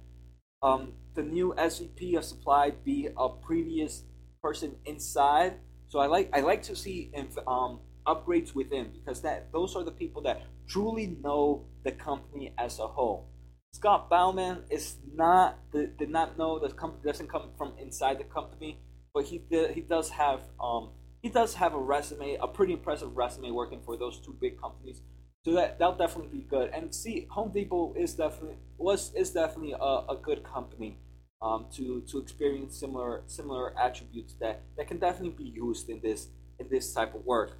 um, 0.61 0.93
the 1.15 1.23
new 1.23 1.53
SVP 1.57 2.17
of 2.17 2.25
supply 2.25 2.71
be 2.71 3.09
a 3.17 3.29
previous 3.29 4.03
person 4.41 4.75
inside. 4.85 5.55
So 5.87 5.99
I 5.99 6.07
like 6.07 6.29
I 6.33 6.41
like 6.41 6.63
to 6.63 6.75
see 6.75 7.11
um, 7.47 7.79
upgrades 8.05 8.53
within 8.53 8.91
because 8.91 9.21
that 9.21 9.51
those 9.51 9.75
are 9.75 9.83
the 9.83 9.91
people 9.91 10.21
that 10.23 10.41
truly 10.67 11.17
know 11.21 11.65
the 11.83 11.91
company 11.91 12.53
as 12.57 12.79
a 12.79 12.87
whole. 12.87 13.29
Scott 13.71 14.09
Bowman 14.09 14.63
is 14.69 14.97
not 15.13 15.57
did 15.71 16.09
not 16.09 16.37
know 16.37 16.59
the 16.59 16.69
company 16.69 17.03
doesn't 17.05 17.29
come 17.29 17.49
from 17.57 17.73
inside 17.79 18.19
the 18.19 18.23
company, 18.23 18.79
but 19.13 19.25
he 19.25 19.37
did, 19.37 19.71
he 19.71 19.81
does 19.81 20.09
have 20.09 20.41
um, 20.59 20.91
he 21.21 21.29
does 21.29 21.53
have 21.55 21.73
a 21.73 21.79
resume, 21.79 22.37
a 22.41 22.47
pretty 22.47 22.73
impressive 22.73 23.15
resume 23.15 23.51
working 23.51 23.81
for 23.85 23.97
those 23.97 24.19
two 24.19 24.35
big 24.39 24.59
companies. 24.59 25.01
So 25.45 25.53
that 25.53 25.79
that'll 25.79 25.95
definitely 25.95 26.39
be 26.39 26.45
good. 26.45 26.71
And 26.73 26.93
see, 26.93 27.27
Home 27.31 27.51
Depot 27.51 27.93
is 27.95 28.13
definitely 28.13 28.57
was 28.77 29.13
is 29.15 29.31
definitely 29.31 29.73
a, 29.73 30.03
a 30.09 30.17
good 30.21 30.43
company 30.43 30.97
um, 31.41 31.67
to 31.75 32.01
to 32.01 32.19
experience 32.19 32.77
similar 32.77 33.23
similar 33.27 33.77
attributes 33.79 34.33
that 34.41 34.61
that 34.77 34.87
can 34.87 34.99
definitely 34.99 35.43
be 35.45 35.49
used 35.49 35.89
in 35.89 36.01
this 36.01 36.27
in 36.59 36.67
this 36.69 36.93
type 36.93 37.15
of 37.15 37.25
work. 37.25 37.57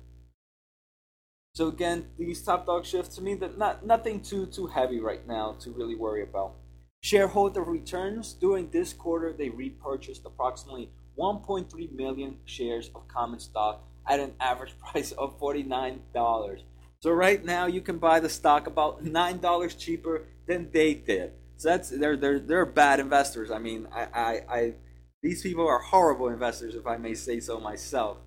So 1.55 1.67
again, 1.67 2.07
these 2.17 2.43
top 2.43 2.65
dog 2.65 2.85
shifts 2.85 3.15
to 3.15 3.21
me 3.21 3.35
that 3.35 3.57
not 3.57 3.85
nothing 3.85 4.21
too 4.21 4.45
too 4.45 4.67
heavy 4.67 4.99
right 4.99 5.25
now 5.25 5.55
to 5.61 5.71
really 5.71 5.95
worry 5.95 6.23
about. 6.23 6.55
Shareholder 7.01 7.63
returns 7.63 8.33
during 8.33 8.69
this 8.71 8.91
quarter 8.91 9.31
they 9.31 9.49
repurchased 9.49 10.25
approximately 10.25 10.91
1.3 11.17 11.91
million 11.93 12.37
shares 12.45 12.91
of 12.93 13.07
common 13.07 13.39
stock 13.39 13.83
at 14.07 14.19
an 14.19 14.33
average 14.39 14.77
price 14.91 15.11
of 15.13 15.39
$49. 15.39 16.61
So 17.01 17.11
right 17.11 17.43
now 17.43 17.65
you 17.65 17.81
can 17.81 17.97
buy 17.97 18.19
the 18.19 18.29
stock 18.29 18.67
about 18.67 19.03
$9 19.03 19.77
cheaper 19.77 20.25
than 20.47 20.69
they 20.71 20.93
did. 20.93 21.33
So 21.57 21.69
that's 21.69 21.89
they're 21.89 22.15
they're 22.15 22.39
they're 22.39 22.65
bad 22.65 22.99
investors. 22.99 23.51
I 23.51 23.59
mean, 23.59 23.87
I 23.93 24.07
I, 24.13 24.31
I 24.49 24.73
these 25.21 25.41
people 25.41 25.67
are 25.67 25.79
horrible 25.79 26.29
investors 26.29 26.75
if 26.75 26.87
I 26.87 26.97
may 26.97 27.13
say 27.13 27.39
so 27.41 27.59
myself 27.59 28.17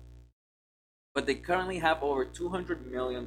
but 1.13 1.25
they 1.25 1.35
currently 1.35 1.79
have 1.79 2.01
over 2.01 2.25
$200 2.25 2.89
million 2.89 3.25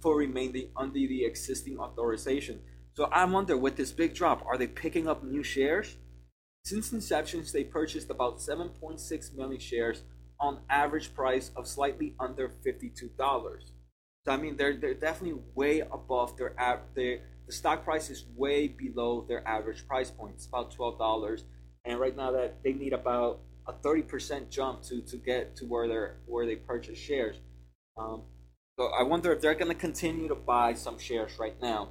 for 0.00 0.16
remaining 0.16 0.68
under 0.76 0.92
the 0.92 1.24
existing 1.24 1.78
authorization. 1.78 2.60
So 2.94 3.04
I 3.04 3.24
wonder, 3.24 3.56
with 3.56 3.76
this 3.76 3.92
big 3.92 4.14
drop, 4.14 4.44
are 4.46 4.58
they 4.58 4.66
picking 4.66 5.08
up 5.08 5.24
new 5.24 5.42
shares? 5.42 5.96
Since 6.64 6.92
inception, 6.92 7.42
they 7.52 7.64
purchased 7.64 8.10
about 8.10 8.38
7.6 8.38 9.34
million 9.34 9.60
shares 9.60 10.02
on 10.38 10.60
average 10.68 11.14
price 11.14 11.50
of 11.56 11.66
slightly 11.66 12.14
under 12.20 12.50
$52. 12.64 13.71
So 14.24 14.32
I 14.32 14.36
mean, 14.36 14.56
they're 14.56 14.76
they're 14.76 14.94
definitely 14.94 15.40
way 15.54 15.80
above 15.80 16.36
their 16.36 16.54
their 16.94 17.20
the 17.46 17.52
stock 17.52 17.84
price 17.84 18.08
is 18.08 18.24
way 18.36 18.68
below 18.68 19.24
their 19.26 19.46
average 19.46 19.86
price 19.86 20.10
point. 20.10 20.34
It's 20.36 20.46
about 20.46 20.70
twelve 20.70 20.98
dollars, 20.98 21.44
and 21.84 21.98
right 21.98 22.16
now 22.16 22.30
that 22.32 22.62
they 22.62 22.72
need 22.72 22.92
about 22.92 23.40
a 23.66 23.72
30% 23.72 24.50
jump 24.50 24.82
to, 24.82 25.00
to 25.02 25.16
get 25.16 25.54
to 25.56 25.64
where 25.64 25.86
they're 25.86 26.16
where 26.26 26.46
they 26.46 26.56
purchase 26.56 26.98
shares. 26.98 27.36
Um, 27.96 28.22
so 28.78 28.86
I 28.86 29.02
wonder 29.02 29.32
if 29.32 29.40
they're 29.40 29.54
going 29.54 29.68
to 29.72 29.78
continue 29.78 30.28
to 30.28 30.34
buy 30.34 30.74
some 30.74 30.98
shares 30.98 31.38
right 31.38 31.60
now. 31.60 31.90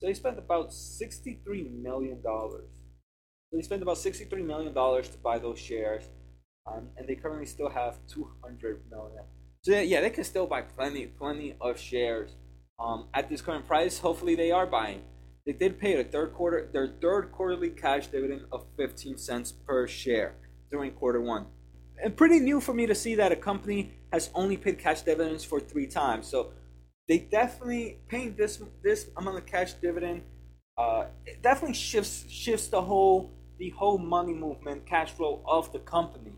So 0.00 0.06
they 0.06 0.14
spent 0.14 0.38
about 0.38 0.72
63 0.72 1.70
million 1.82 2.20
dollars. 2.22 2.68
So 3.50 3.56
they 3.56 3.62
spent 3.62 3.82
about 3.82 3.98
63 3.98 4.42
million 4.42 4.72
dollars 4.72 5.08
to 5.08 5.18
buy 5.18 5.38
those 5.38 5.58
shares, 5.58 6.04
um, 6.66 6.88
and 6.96 7.08
they 7.08 7.14
currently 7.14 7.46
still 7.46 7.70
have 7.70 7.98
200 8.08 8.82
million. 8.90 9.24
So 9.64 9.80
yeah, 9.80 10.02
they 10.02 10.10
can 10.10 10.24
still 10.24 10.46
buy 10.46 10.60
plenty 10.60 11.06
plenty 11.06 11.56
of 11.58 11.80
shares 11.80 12.36
um, 12.78 13.06
at 13.14 13.30
this 13.30 13.40
current 13.40 13.66
price. 13.66 13.98
Hopefully, 13.98 14.34
they 14.34 14.50
are 14.50 14.66
buying. 14.66 15.00
They 15.46 15.54
did 15.54 15.78
pay 15.78 15.98
a 15.98 16.04
third 16.04 16.34
quarter 16.34 16.68
their 16.70 16.88
third 17.00 17.32
quarterly 17.32 17.70
cash 17.70 18.08
dividend 18.08 18.42
of 18.52 18.66
15 18.76 19.16
cents 19.16 19.52
per 19.52 19.86
share 19.86 20.34
during 20.70 20.90
quarter 20.92 21.20
one. 21.20 21.46
And 22.02 22.14
pretty 22.14 22.40
new 22.40 22.60
for 22.60 22.74
me 22.74 22.84
to 22.86 22.94
see 22.94 23.14
that 23.14 23.32
a 23.32 23.36
company 23.36 23.92
has 24.12 24.28
only 24.34 24.58
paid 24.58 24.78
cash 24.78 25.00
dividends 25.00 25.44
for 25.44 25.60
three 25.60 25.86
times. 25.86 26.26
So 26.26 26.52
they 27.08 27.18
definitely 27.18 28.00
paying 28.08 28.36
this 28.36 28.60
this 28.82 29.08
amount 29.16 29.38
of 29.38 29.46
cash 29.46 29.72
dividend. 29.74 30.24
Uh, 30.76 31.06
it 31.24 31.42
definitely 31.42 31.74
shifts 31.74 32.26
shifts 32.28 32.68
the 32.68 32.82
whole 32.82 33.32
the 33.58 33.70
whole 33.70 33.96
money 33.96 34.34
movement, 34.34 34.84
cash 34.84 35.12
flow 35.12 35.42
of 35.46 35.72
the 35.72 35.78
company. 35.78 36.32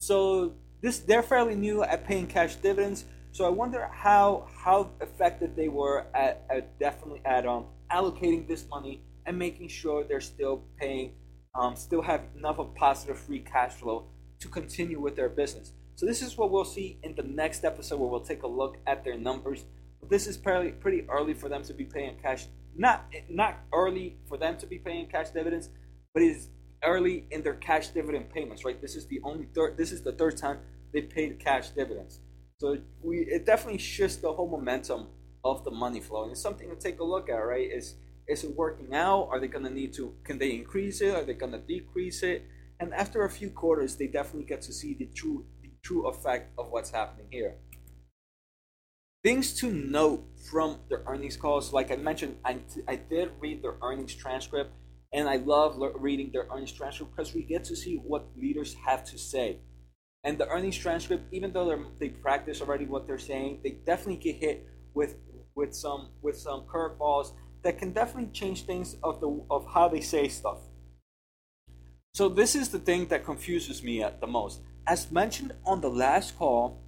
So 0.00 0.54
this 0.82 0.98
they're 0.98 1.22
fairly 1.22 1.54
new 1.54 1.82
at 1.82 2.04
paying 2.04 2.26
cash 2.26 2.56
dividends. 2.56 3.04
So 3.30 3.46
I 3.46 3.48
wonder 3.48 3.88
how 3.90 4.48
how 4.54 4.90
effective 5.00 5.56
they 5.56 5.68
were 5.68 6.06
at, 6.14 6.44
at 6.50 6.78
definitely 6.78 7.22
at 7.24 7.46
um, 7.46 7.66
allocating 7.90 8.46
this 8.46 8.66
money 8.68 9.02
and 9.24 9.38
making 9.38 9.68
sure 9.68 10.04
they're 10.04 10.20
still 10.20 10.64
paying 10.78 11.12
um, 11.54 11.76
still 11.76 12.02
have 12.02 12.22
enough 12.36 12.58
of 12.58 12.74
positive 12.74 13.18
free 13.18 13.40
cash 13.40 13.72
flow 13.74 14.06
to 14.40 14.48
continue 14.48 15.00
with 15.00 15.16
their 15.16 15.28
business. 15.28 15.72
So 15.94 16.06
this 16.06 16.20
is 16.20 16.36
what 16.36 16.50
we'll 16.50 16.64
see 16.64 16.98
in 17.02 17.14
the 17.14 17.22
next 17.22 17.64
episode 17.64 18.00
where 18.00 18.08
we'll 18.08 18.20
take 18.20 18.42
a 18.42 18.46
look 18.48 18.78
at 18.86 19.04
their 19.04 19.16
numbers. 19.16 19.64
This 20.10 20.26
is 20.26 20.36
pretty 20.36 20.72
pretty 20.72 21.06
early 21.08 21.32
for 21.32 21.48
them 21.48 21.62
to 21.62 21.72
be 21.72 21.84
paying 21.84 22.16
cash. 22.20 22.46
Not 22.76 23.04
not 23.28 23.60
early 23.72 24.16
for 24.28 24.36
them 24.36 24.58
to 24.58 24.66
be 24.66 24.78
paying 24.78 25.06
cash 25.06 25.30
dividends, 25.30 25.68
but 26.12 26.22
it 26.22 26.26
is 26.26 26.48
early 26.84 27.26
in 27.30 27.42
their 27.42 27.54
cash 27.54 27.88
dividend 27.88 28.30
payments. 28.30 28.64
Right. 28.64 28.80
This 28.80 28.96
is 28.96 29.06
the 29.06 29.20
only 29.24 29.46
third. 29.54 29.76
This 29.76 29.92
is 29.92 30.02
the 30.02 30.12
third 30.12 30.36
time 30.36 30.58
they 30.92 31.02
paid 31.02 31.38
cash 31.38 31.70
dividends. 31.70 32.20
So 32.60 32.78
we 33.02 33.18
it 33.20 33.46
definitely 33.46 33.78
shifts 33.78 34.16
the 34.16 34.32
whole 34.32 34.48
momentum 34.48 35.08
of 35.44 35.64
the 35.64 35.70
money 35.70 36.00
flow, 36.00 36.22
and 36.22 36.32
it's 36.32 36.40
something 36.40 36.68
to 36.70 36.76
take 36.76 37.00
a 37.00 37.04
look 37.04 37.28
at. 37.28 37.36
Right. 37.36 37.70
Is 37.70 37.96
is 38.28 38.44
it 38.44 38.54
working 38.56 38.94
out? 38.94 39.28
Are 39.30 39.40
they 39.40 39.48
going 39.48 39.64
to 39.64 39.70
need 39.70 39.92
to, 39.94 40.14
can 40.24 40.38
they 40.38 40.52
increase 40.52 41.00
it? 41.00 41.14
Are 41.14 41.24
they 41.24 41.34
going 41.34 41.52
to 41.52 41.58
decrease 41.58 42.22
it? 42.22 42.44
And 42.80 42.92
after 42.94 43.24
a 43.24 43.30
few 43.30 43.50
quarters, 43.50 43.96
they 43.96 44.06
definitely 44.06 44.46
get 44.46 44.62
to 44.62 44.72
see 44.72 44.94
the 44.94 45.06
true, 45.06 45.44
the 45.62 45.70
true 45.82 46.08
effect 46.08 46.52
of 46.58 46.68
what's 46.70 46.90
happening 46.90 47.26
here. 47.30 47.56
Things 49.22 49.54
to 49.60 49.70
note 49.70 50.24
from 50.50 50.80
their 50.88 51.02
earnings 51.06 51.36
calls, 51.36 51.72
like 51.72 51.92
I 51.92 51.96
mentioned, 51.96 52.38
I, 52.44 52.58
I 52.88 52.96
did 52.96 53.30
read 53.38 53.62
their 53.62 53.76
earnings 53.82 54.14
transcript, 54.14 54.72
and 55.12 55.28
I 55.28 55.36
love 55.36 55.78
reading 55.96 56.30
their 56.32 56.46
earnings 56.50 56.72
transcript 56.72 57.14
because 57.14 57.34
we 57.34 57.42
get 57.42 57.64
to 57.64 57.76
see 57.76 57.96
what 57.96 58.26
leaders 58.36 58.74
have 58.86 59.04
to 59.04 59.18
say. 59.18 59.58
And 60.24 60.38
the 60.38 60.48
earnings 60.48 60.76
transcript, 60.76 61.24
even 61.32 61.52
though 61.52 61.84
they 61.98 62.08
practice 62.08 62.60
already 62.60 62.86
what 62.86 63.06
they're 63.06 63.18
saying, 63.18 63.60
they 63.62 63.70
definitely 63.84 64.16
get 64.16 64.36
hit 64.36 64.66
with 64.94 65.16
with 65.54 65.74
some 65.74 66.10
with 66.22 66.38
some 66.38 66.62
curveballs 66.62 67.32
that 67.62 67.78
can 67.78 67.92
definitely 67.92 68.32
change 68.32 68.62
things 68.62 68.96
of 69.02 69.20
the 69.20 69.44
of 69.50 69.66
how 69.74 69.88
they 69.88 70.00
say 70.00 70.28
stuff. 70.28 70.58
So 72.14 72.28
this 72.28 72.54
is 72.54 72.68
the 72.68 72.78
thing 72.78 73.06
that 73.06 73.24
confuses 73.24 73.82
me 73.82 74.02
at 74.02 74.20
the 74.20 74.26
most. 74.26 74.60
As 74.86 75.10
mentioned 75.10 75.52
on 75.64 75.80
the 75.80 75.90
last 75.90 76.38
call, 76.38 76.82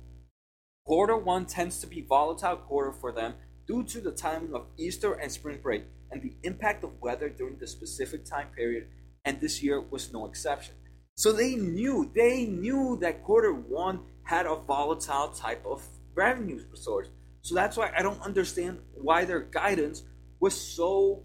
quarter 0.87 1.17
one 1.17 1.47
tends 1.47 1.81
to 1.81 1.87
be 1.87 2.03
volatile 2.03 2.57
quarter 2.57 2.93
for 2.93 3.13
them 3.13 3.35
due 3.67 3.83
to 3.85 4.01
the 4.01 4.13
timing 4.13 4.55
of 4.55 4.67
Easter 4.77 5.15
and 5.15 5.33
spring 5.33 5.59
break 5.63 5.85
and 6.15 6.23
the 6.23 6.33
impact 6.45 6.85
of 6.85 7.01
weather 7.01 7.29
during 7.29 7.59
the 7.59 7.67
specific 7.67 8.25
time 8.25 8.49
period, 8.57 8.87
and 9.25 9.41
this 9.41 9.63
year 9.63 9.81
was 9.81 10.13
no 10.13 10.27
exception. 10.27 10.75
So 11.17 11.33
they 11.33 11.57
knew, 11.57 12.11
they 12.15 12.47
knew 12.47 12.97
that 13.01 13.25
quarter 13.25 13.53
one 13.53 14.01
had 14.23 14.47
a 14.47 14.55
volatile 14.55 15.29
type 15.29 15.65
of 15.67 15.83
revenue 16.15 16.61
source. 16.75 17.09
So 17.43 17.55
that's 17.55 17.77
why 17.77 17.93
I 17.97 18.03
don't 18.03 18.21
understand 18.23 18.79
why 18.95 19.25
their 19.25 19.41
guidance 19.41 20.05
was 20.41 20.55
so 20.55 21.25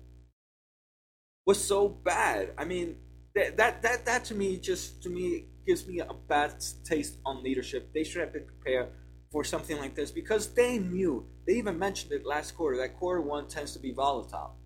was 1.46 1.64
so 1.64 1.88
bad. 1.88 2.54
I 2.58 2.66
mean, 2.66 2.98
that 3.36 3.58
that 3.58 3.82
that, 3.84 4.06
that 4.06 4.26
to 4.26 4.36
me 4.36 4.58
just 4.58 5.02
to 5.04 5.10
me 5.10 5.46
gives 5.66 5.88
me 5.88 6.00
a 6.00 6.14
bad 6.28 6.56
taste 6.84 7.18
on 7.26 7.44
leadership. 7.44 7.94
They 7.94 8.04
should 8.04 8.22
have 8.22 8.34
been 8.34 8.46
prepared 8.46 8.90
for 9.32 9.44
something 9.44 9.78
like 9.78 9.96
this 9.96 10.12
because 10.12 10.54
they 10.54 10.80
knew. 10.80 11.28
They 11.48 11.54
even 11.54 11.80
mentioned 11.80 12.12
it 12.12 12.26
last 12.26 12.56
quarter 12.56 12.78
that 12.78 12.98
quarter 12.98 13.22
one 13.22 13.48
tends 13.48 13.74
to 13.74 13.80
be 13.80 13.92
volatile. 13.92 14.59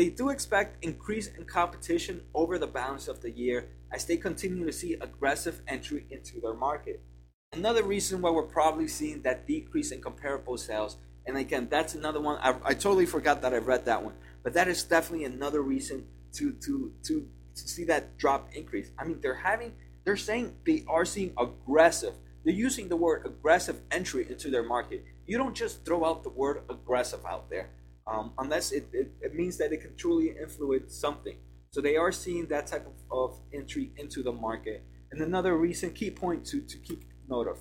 They 0.00 0.08
do 0.08 0.30
expect 0.30 0.82
increase 0.82 1.26
in 1.26 1.44
competition 1.44 2.22
over 2.32 2.58
the 2.58 2.66
balance 2.66 3.06
of 3.06 3.20
the 3.20 3.30
year 3.30 3.68
as 3.92 4.06
they 4.06 4.16
continue 4.16 4.64
to 4.64 4.72
see 4.72 4.94
aggressive 4.94 5.60
entry 5.68 6.06
into 6.10 6.40
their 6.40 6.54
market. 6.54 7.02
Another 7.52 7.82
reason 7.82 8.22
why 8.22 8.30
we're 8.30 8.44
probably 8.44 8.88
seeing 8.88 9.20
that 9.20 9.46
decrease 9.46 9.92
in 9.92 10.00
comparable 10.00 10.56
sales 10.56 10.96
and 11.26 11.36
again, 11.36 11.68
that's 11.70 11.94
another 11.94 12.18
one. 12.18 12.38
I, 12.40 12.54
I 12.64 12.72
totally 12.72 13.04
forgot 13.04 13.42
that 13.42 13.52
I 13.52 13.58
read 13.58 13.84
that 13.84 14.02
one, 14.02 14.14
but 14.42 14.54
that 14.54 14.68
is 14.68 14.84
definitely 14.84 15.26
another 15.26 15.60
reason 15.60 16.06
to 16.32 16.52
to 16.52 16.94
to, 17.02 17.28
to 17.54 17.68
see 17.68 17.84
that 17.84 18.16
drop 18.16 18.48
increase. 18.54 18.90
I 18.98 19.04
mean, 19.04 19.20
they're 19.20 19.34
having 19.34 19.74
they're 20.06 20.16
saying 20.16 20.54
they 20.64 20.82
are 20.88 21.04
seeing 21.04 21.34
aggressive. 21.38 22.14
They're 22.42 22.54
using 22.54 22.88
the 22.88 22.96
word 22.96 23.26
aggressive 23.26 23.82
entry 23.90 24.26
into 24.30 24.48
their 24.48 24.62
market. 24.62 25.04
You 25.26 25.36
don't 25.36 25.54
just 25.54 25.84
throw 25.84 26.06
out 26.06 26.22
the 26.22 26.30
word 26.30 26.62
aggressive 26.70 27.20
out 27.26 27.50
there 27.50 27.68
um, 28.10 28.32
unless 28.38 28.72
it, 28.72 28.88
it, 28.92 29.12
it, 29.20 29.34
means 29.34 29.56
that 29.58 29.72
it 29.72 29.80
can 29.80 29.96
truly 29.96 30.34
influence 30.40 30.96
something. 30.96 31.36
So 31.70 31.80
they 31.80 31.96
are 31.96 32.10
seeing 32.10 32.46
that 32.46 32.66
type 32.66 32.86
of, 32.86 32.94
of 33.10 33.40
entry 33.54 33.92
into 33.96 34.22
the 34.22 34.32
market. 34.32 34.82
And 35.12 35.22
another 35.22 35.56
recent 35.56 35.94
key 35.94 36.10
point 36.10 36.44
to, 36.46 36.60
to 36.60 36.78
keep 36.78 37.04
note 37.28 37.46
of 37.46 37.58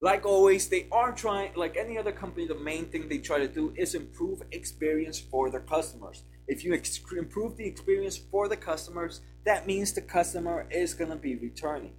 like 0.00 0.24
always, 0.24 0.68
they 0.68 0.86
are 0.92 1.12
trying, 1.12 1.54
like 1.56 1.76
any 1.76 1.98
other 1.98 2.12
company, 2.12 2.46
the 2.46 2.54
main 2.54 2.86
thing 2.86 3.08
they 3.08 3.18
try 3.18 3.38
to 3.38 3.48
do 3.48 3.74
is 3.76 3.94
improve 3.94 4.42
experience 4.52 5.18
for 5.18 5.50
their 5.50 5.60
customers. 5.60 6.22
If 6.46 6.64
you 6.64 6.72
ex- 6.72 7.00
improve 7.16 7.56
the 7.56 7.66
experience 7.66 8.16
for 8.16 8.48
the 8.48 8.56
customers, 8.56 9.22
that 9.44 9.66
means 9.66 9.92
the 9.92 10.02
customer 10.02 10.66
is 10.70 10.94
going 10.94 11.10
to 11.10 11.16
be 11.16 11.34
returning. 11.34 11.94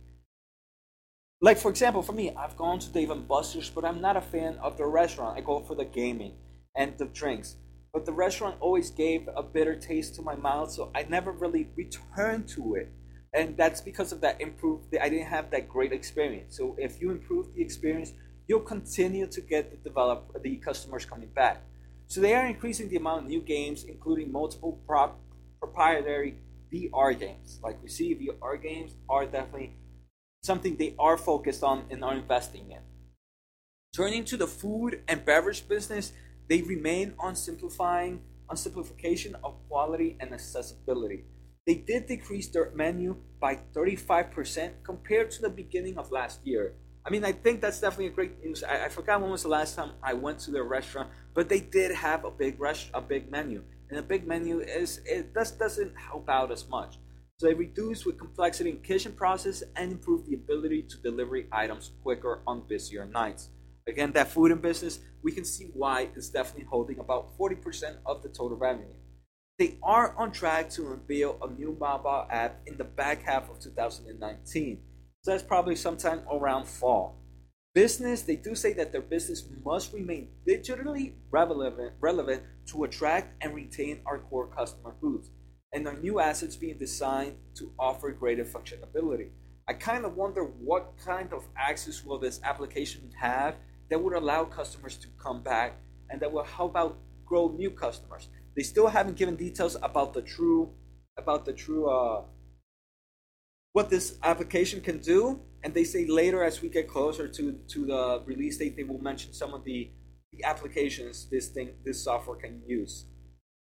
Like, 1.41 1.57
for 1.57 1.69
example, 1.69 2.01
for 2.01 2.13
me, 2.13 2.33
I've 2.35 2.55
gone 2.55 2.79
to 2.79 2.89
Dave 2.89 3.11
and 3.11 3.27
Buster's, 3.27 3.69
but 3.69 3.83
I'm 3.83 4.01
not 4.01 4.17
a 4.17 4.21
fan 4.21 4.57
of 4.61 4.77
the 4.77 4.85
restaurant. 4.85 5.37
I 5.37 5.41
go 5.41 5.59
for 5.61 5.75
the 5.75 5.85
gaming 5.85 6.33
and 6.75 6.97
the 6.97 7.05
drinks. 7.05 7.55
But 7.93 8.05
the 8.05 8.13
restaurant 8.13 8.57
always 8.59 8.91
gave 8.91 9.27
a 9.35 9.43
bitter 9.43 9.75
taste 9.75 10.15
to 10.15 10.21
my 10.21 10.35
mouth, 10.35 10.71
so 10.71 10.91
I 10.95 11.03
never 11.03 11.31
really 11.31 11.67
returned 11.75 12.47
to 12.49 12.75
it 12.75 12.91
and 13.31 13.55
that's 13.55 13.79
because 13.79 14.11
of 14.11 14.21
that 14.21 14.41
improved 14.41 14.85
i 14.99 15.07
didn't 15.07 15.27
have 15.27 15.51
that 15.51 15.69
great 15.69 15.93
experience 15.93 16.57
so 16.57 16.75
if 16.79 16.99
you 16.99 17.11
improve 17.11 17.53
the 17.53 17.61
experience 17.61 18.13
you'll 18.47 18.59
continue 18.59 19.27
to 19.27 19.39
get 19.39 19.69
the 19.69 19.77
develop 19.87 20.35
the 20.41 20.55
customers 20.55 21.05
coming 21.05 21.29
back 21.35 21.61
So 22.09 22.21
they 22.21 22.33
are 22.33 22.47
increasing 22.47 22.89
the 22.89 22.95
amount 22.95 23.25
of 23.25 23.27
new 23.29 23.39
games, 23.39 23.83
including 23.83 24.31
multiple 24.31 24.81
prop, 24.87 25.19
proprietary 25.59 26.37
VR 26.73 27.13
games. 27.13 27.59
Like 27.61 27.77
we 27.83 27.89
see, 27.89 28.15
VR 28.15 28.59
games 28.59 28.95
are 29.07 29.27
definitely 29.27 29.75
something 30.41 30.75
they 30.75 30.95
are 30.97 31.17
focused 31.19 31.63
on 31.63 31.85
and 31.91 32.03
are 32.03 32.15
investing 32.15 32.71
in. 32.71 32.79
Turning 33.95 34.25
to 34.25 34.37
the 34.37 34.47
food 34.47 35.03
and 35.07 35.23
beverage 35.23 35.67
business, 35.67 36.11
they 36.49 36.61
remain 36.63 37.13
on 37.19 37.35
simplifying 37.35 38.21
on 38.49 38.57
simplification 38.57 39.35
of 39.43 39.55
quality 39.69 40.17
and 40.19 40.33
accessibility. 40.33 41.23
They 41.67 41.75
did 41.75 42.07
decrease 42.07 42.47
their 42.47 42.71
menu 42.73 43.17
by 43.39 43.59
35% 43.75 44.71
compared 44.83 45.29
to 45.31 45.41
the 45.43 45.49
beginning 45.49 45.99
of 45.99 46.11
last 46.11 46.39
year. 46.43 46.73
I 47.05 47.11
mean, 47.11 47.23
I 47.23 47.31
think 47.31 47.61
that's 47.61 47.79
definitely 47.79 48.07
a 48.07 48.11
great 48.11 48.43
news. 48.43 48.63
I, 48.63 48.85
I 48.85 48.89
forgot 48.89 49.21
when 49.21 49.29
was 49.29 49.43
the 49.43 49.49
last 49.49 49.75
time 49.75 49.91
I 50.01 50.13
went 50.13 50.39
to 50.39 50.51
their 50.51 50.63
restaurant, 50.63 51.09
but 51.35 51.47
they 51.47 51.59
did 51.59 51.91
have 51.91 52.25
a 52.25 52.31
big 52.31 52.59
rest, 52.59 52.89
a 52.93 53.01
big 53.01 53.31
menu, 53.31 53.63
and 53.89 53.99
a 53.99 54.03
big 54.03 54.27
menu 54.27 54.59
is 54.59 55.01
it 55.05 55.33
just 55.33 55.59
doesn't 55.59 55.95
help 55.95 56.27
out 56.27 56.51
as 56.51 56.67
much. 56.67 56.97
So 57.37 57.47
they 57.47 57.53
reduced 57.53 58.05
with 58.05 58.17
complexity 58.17 58.71
in 58.71 58.79
kitchen 58.79 59.13
process 59.13 59.63
and 59.75 59.91
improved 59.91 60.27
the 60.27 60.35
ability 60.35 60.83
to 60.89 60.97
deliver 60.97 61.39
items 61.51 61.91
quicker 62.03 62.41
on 62.45 62.63
busier 62.67 63.05
nights. 63.05 63.49
Again, 63.89 64.11
that 64.13 64.29
food 64.29 64.51
and 64.51 64.61
business, 64.61 64.99
we 65.23 65.31
can 65.31 65.43
see 65.43 65.71
why 65.73 66.09
it's 66.15 66.29
definitely 66.29 66.65
holding 66.69 66.99
about 66.99 67.37
40% 67.37 67.97
of 68.05 68.21
the 68.21 68.29
total 68.29 68.55
revenue. 68.55 68.93
They 69.57 69.77
are 69.83 70.15
on 70.15 70.31
track 70.31 70.69
to 70.71 70.93
unveil 70.93 71.37
a 71.41 71.49
new 71.49 71.75
mobile 71.77 72.27
app 72.29 72.61
in 72.67 72.77
the 72.77 72.83
back 72.83 73.23
half 73.23 73.49
of 73.49 73.59
2019. 73.59 74.79
So 75.23 75.31
that's 75.31 75.43
probably 75.43 75.75
sometime 75.75 76.21
around 76.31 76.65
fall. 76.65 77.17
Business, 77.73 78.21
they 78.21 78.35
do 78.35 78.55
say 78.55 78.73
that 78.73 78.91
their 78.91 79.01
business 79.01 79.43
must 79.65 79.91
remain 79.91 80.29
digitally 80.47 81.13
relevant, 81.29 81.93
relevant 81.99 82.43
to 82.67 82.83
attract 82.83 83.43
and 83.43 83.53
retain 83.53 84.01
our 84.05 84.19
core 84.19 84.47
customer 84.47 84.95
groups, 85.01 85.29
and 85.73 85.85
their 85.85 85.97
new 85.97 86.19
assets 86.19 86.55
being 86.55 86.77
designed 86.77 87.35
to 87.55 87.71
offer 87.77 88.11
greater 88.11 88.45
functionality. 88.45 89.29
I 89.67 89.73
kind 89.73 90.05
of 90.05 90.15
wonder 90.15 90.43
what 90.43 90.93
kind 91.03 91.31
of 91.33 91.45
access 91.57 92.03
will 92.03 92.17
this 92.17 92.39
application 92.43 93.11
have 93.19 93.55
that 93.89 94.01
would 94.01 94.13
allow 94.13 94.45
customers 94.45 94.95
to 94.97 95.07
come 95.17 95.41
back 95.41 95.73
and 96.09 96.21
that 96.21 96.31
will 96.31 96.43
help 96.43 96.75
out 96.75 96.97
grow 97.25 97.49
new 97.49 97.71
customers. 97.71 98.27
They 98.55 98.63
still 98.63 98.87
haven't 98.87 99.17
given 99.17 99.35
details 99.35 99.77
about 99.81 100.13
the 100.13 100.21
true 100.21 100.73
about 101.17 101.45
the 101.45 101.53
true 101.53 101.89
uh, 101.89 102.23
what 103.73 103.89
this 103.89 104.17
application 104.23 104.81
can 104.81 104.97
do, 104.99 105.39
and 105.63 105.73
they 105.73 105.83
say 105.83 106.05
later 106.07 106.43
as 106.43 106.61
we 106.61 106.69
get 106.69 106.87
closer 106.87 107.27
to 107.27 107.53
to 107.67 107.85
the 107.85 108.23
release 108.25 108.57
date, 108.57 108.75
they 108.75 108.83
will 108.83 109.01
mention 109.01 109.33
some 109.33 109.53
of 109.53 109.63
the, 109.63 109.89
the 110.33 110.43
applications 110.43 111.29
this 111.29 111.49
thing 111.49 111.69
this 111.85 112.03
software 112.03 112.37
can 112.37 112.61
use. 112.65 113.05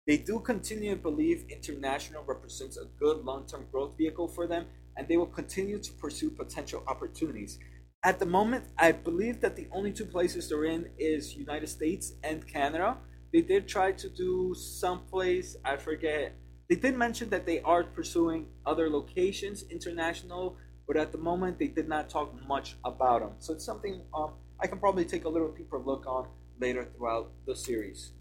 They 0.07 0.19
do 0.19 0.39
continue 0.39 0.91
to 0.91 1.01
believe 1.01 1.47
international 1.49 2.23
represents 2.25 2.77
a 2.77 2.85
good 3.01 3.25
long-term 3.25 3.67
growth 3.73 3.97
vehicle 3.99 4.29
for 4.29 4.47
them, 4.47 4.67
and 4.97 5.09
they 5.09 5.17
will 5.17 5.27
continue 5.41 5.79
to 5.79 5.93
pursue 5.95 6.31
potential 6.31 6.85
opportunities. 6.87 7.59
At 8.07 8.21
the 8.21 8.27
moment, 8.27 8.65
I 8.79 8.93
believe 8.93 9.41
that 9.41 9.57
the 9.57 9.67
only 9.73 9.93
two 9.93 10.07
places 10.07 10.49
they're 10.49 10.65
in 10.65 10.89
is 10.97 11.35
United 11.35 11.67
States 11.67 12.13
and 12.23 12.47
Canada 12.47 12.97
they 13.33 13.43
did 13.43 13.69
try 13.69 13.93
to 13.93 14.09
do 14.09 14.55
someplace, 14.55 15.57
I 15.65 15.77
forget. 15.77 16.35
They 16.71 16.77
did 16.77 16.97
mention 16.97 17.29
that 17.31 17.45
they 17.45 17.61
are 17.61 17.85
pursuing 17.85 18.47
other 18.65 18.89
locations, 18.89 19.65
international, 19.71 20.57
but 20.87 20.97
at 20.97 21.13
the 21.13 21.19
moment 21.19 21.59
they 21.59 21.67
did 21.67 21.89
not 21.89 22.09
talk 22.09 22.33
much 22.47 22.77
about 22.85 23.21
them. 23.21 23.33
So 23.41 23.53
it's 23.53 23.65
something 23.65 24.03
um, 24.15 24.31
I 24.59 24.67
can 24.69 24.79
probably 24.79 25.05
take 25.05 25.25
a 25.25 25.29
little 25.29 25.53
deeper 25.53 25.79
look 25.79 26.07
on 26.07 26.29
later 26.61 26.89
throughout 26.97 27.31
the 27.47 27.55
series. 27.55 28.13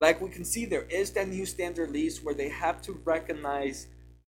Like 0.00 0.20
we 0.20 0.28
can 0.30 0.44
see, 0.44 0.66
there 0.66 0.86
is 0.90 1.12
that 1.12 1.28
new 1.28 1.46
standard 1.46 1.90
lease 1.90 2.22
where 2.22 2.34
they 2.34 2.48
have 2.48 2.82
to 2.82 3.00
recognize 3.04 3.86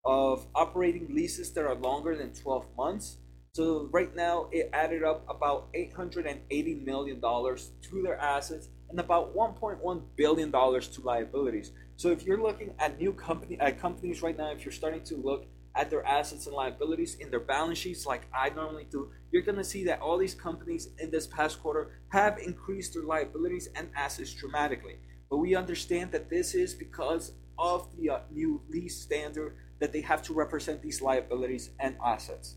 of 0.05 0.47
operating 0.55 1.15
leases 1.15 1.53
that 1.55 1.65
are 1.65 1.75
longer 1.75 2.17
than 2.17 2.33
12 2.33 2.67
months. 2.77 3.17
So 3.55 3.91
right 3.93 4.17
now, 4.17 4.49
it 4.51 4.71
added 4.73 5.03
up 5.05 5.27
about 5.29 5.71
$880 5.75 6.87
million 6.87 7.21
to 7.21 8.03
their 8.03 8.17
assets 8.19 8.71
and 8.89 8.99
about 8.99 9.37
1.1 9.37 10.03
billion 10.17 10.51
dollars 10.51 10.89
to 10.89 11.03
liabilities. 11.03 11.73
So 11.97 12.09
if 12.09 12.25
you're 12.25 12.41
looking 12.41 12.73
at 12.79 12.99
new 12.99 13.13
company 13.13 13.61
at 13.61 13.79
companies 13.79 14.23
right 14.23 14.39
now, 14.39 14.53
if 14.53 14.65
you're 14.65 14.73
starting 14.73 15.03
to 15.03 15.17
look 15.19 15.45
at 15.77 15.91
their 15.91 16.03
assets 16.07 16.47
and 16.47 16.57
liabilities 16.57 17.17
in 17.17 17.31
their 17.31 17.41
balance 17.41 17.77
sheets, 17.77 18.07
like 18.07 18.23
I 18.35 18.49
normally 18.49 18.87
do, 18.91 19.11
you're 19.33 19.43
going 19.43 19.59
to 19.59 19.65
see 19.65 19.85
that 19.85 20.01
all 20.01 20.17
these 20.17 20.35
companies 20.35 20.89
in 20.99 21.11
this 21.11 21.27
past 21.27 21.61
quarter 21.61 22.01
have 22.09 22.39
increased 22.39 22.95
their 22.95 23.03
liabilities 23.03 23.69
and 23.77 23.91
assets 23.95 24.33
dramatically. 24.33 24.97
But 25.29 25.39
we 25.39 25.55
understand 25.57 26.11
that 26.13 26.31
this 26.31 26.55
is 26.55 26.73
because 26.73 27.33
of 27.59 27.95
the 27.99 28.09
uh, 28.09 28.21
new 28.31 28.63
lease 28.71 28.99
standard 28.99 29.57
that 29.79 29.93
they 29.93 30.01
have 30.01 30.23
to 30.23 30.33
represent 30.33 30.81
these 30.81 31.03
liabilities 31.03 31.69
and 31.79 31.97
assets. 32.03 32.57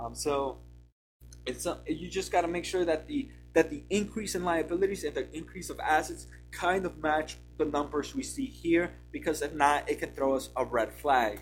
Um, 0.00 0.14
so 0.14 0.58
it's 1.46 1.66
uh, 1.66 1.78
you 1.86 2.08
just 2.08 2.32
got 2.32 2.42
to 2.42 2.48
make 2.48 2.64
sure 2.64 2.84
that 2.84 3.06
the 3.06 3.28
that 3.52 3.70
the 3.70 3.82
increase 3.90 4.34
in 4.34 4.44
liabilities 4.44 5.04
and 5.04 5.14
the 5.14 5.30
increase 5.36 5.70
of 5.70 5.80
assets 5.80 6.26
kind 6.52 6.86
of 6.86 6.98
match 6.98 7.36
the 7.58 7.64
numbers 7.64 8.14
we 8.14 8.22
see 8.22 8.46
here 8.46 8.92
because 9.12 9.42
if 9.42 9.52
not, 9.54 9.88
it 9.90 9.98
can 9.98 10.12
throw 10.12 10.34
us 10.34 10.50
a 10.56 10.64
red 10.64 10.92
flag. 10.92 11.40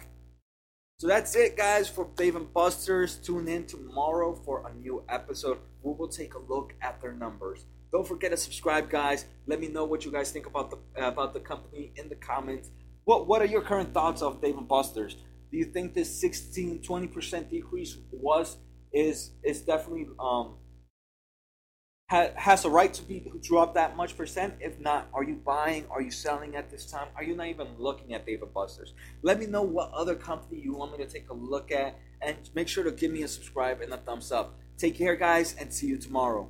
So 0.99 1.07
that's 1.07 1.37
it, 1.37 1.57
guys, 1.57 1.89
for 1.89 2.09
Dave 2.17 2.35
and 2.35 2.53
Buster's. 2.53 3.17
Tune 3.17 3.47
in 3.47 3.67
tomorrow 3.67 4.35
for 4.35 4.67
a 4.67 4.75
new 4.75 5.05
episode. 5.09 5.59
We 5.83 5.93
will 5.93 6.09
take 6.09 6.35
a 6.35 6.39
look 6.39 6.75
at 6.83 7.01
their 7.01 7.13
numbers. 7.13 7.67
Don't 7.93 8.07
forget 8.07 8.33
to 8.33 8.37
subscribe, 8.37 8.91
guys. 8.91 9.27
Let 9.47 9.61
me 9.61 9.69
know 9.69 9.85
what 9.85 10.05
you 10.05 10.11
guys 10.11 10.33
think 10.33 10.47
about 10.47 10.71
the 10.71 11.07
about 11.07 11.35
the 11.35 11.41
company 11.41 11.93
in 11.97 12.09
the 12.09 12.17
comments. 12.17 12.71
What 13.05 13.29
what 13.29 13.41
are 13.43 13.47
your 13.47 13.63
current 13.63 13.95
thoughts 13.95 14.23
of 14.23 14.43
Dave 14.43 14.59
and 14.59 14.67
Buster's? 14.67 15.17
Do 15.51 15.59
you 15.59 15.65
think 15.65 15.95
this 15.95 16.21
16 16.21 16.81
20% 16.81 17.51
decrease 17.51 17.97
was 18.13 18.59
is 18.93 19.33
is 19.43 19.61
definitely 19.63 20.07
um 20.19 20.57
ha- 22.11 22.31
has 22.37 22.65
a 22.65 22.71
right 22.71 22.93
to 22.95 23.03
be 23.03 23.21
to 23.21 23.39
drop 23.43 23.75
that 23.75 23.97
much 23.97 24.17
percent? 24.17 24.55
If 24.61 24.79
not, 24.81 25.09
are 25.13 25.25
you 25.25 25.37
buying? 25.37 25.87
Are 25.91 26.03
you 26.03 26.11
selling 26.11 26.57
at 26.57 26.71
this 26.71 26.91
time? 26.91 27.09
Are 27.17 27.23
you 27.23 27.37
not 27.37 27.47
even 27.47 27.69
looking 27.79 28.15
at 28.15 28.27
Dave 28.27 28.43
and 28.43 28.53
Buster's? 28.53 28.95
Let 29.23 29.39
me 29.39 29.47
know 29.47 29.63
what 29.63 29.91
other 29.93 30.15
company 30.15 30.61
you 30.61 30.75
want 30.75 30.93
me 30.93 31.05
to 31.05 31.11
take 31.11 31.31
a 31.31 31.35
look 31.35 31.71
at, 31.71 31.99
and 32.21 32.37
make 32.55 32.69
sure 32.69 32.85
to 32.85 32.93
give 32.93 33.13
me 33.13 33.23
a 33.23 33.29
subscribe 33.29 33.81
and 33.81 33.93
a 33.93 33.99
thumbs 33.99 34.33
up. 34.33 34.55
Take 34.77 34.97
care, 34.97 35.17
guys, 35.17 35.55
and 35.59 35.73
see 35.73 35.89
you 35.89 35.99
tomorrow. 35.99 36.49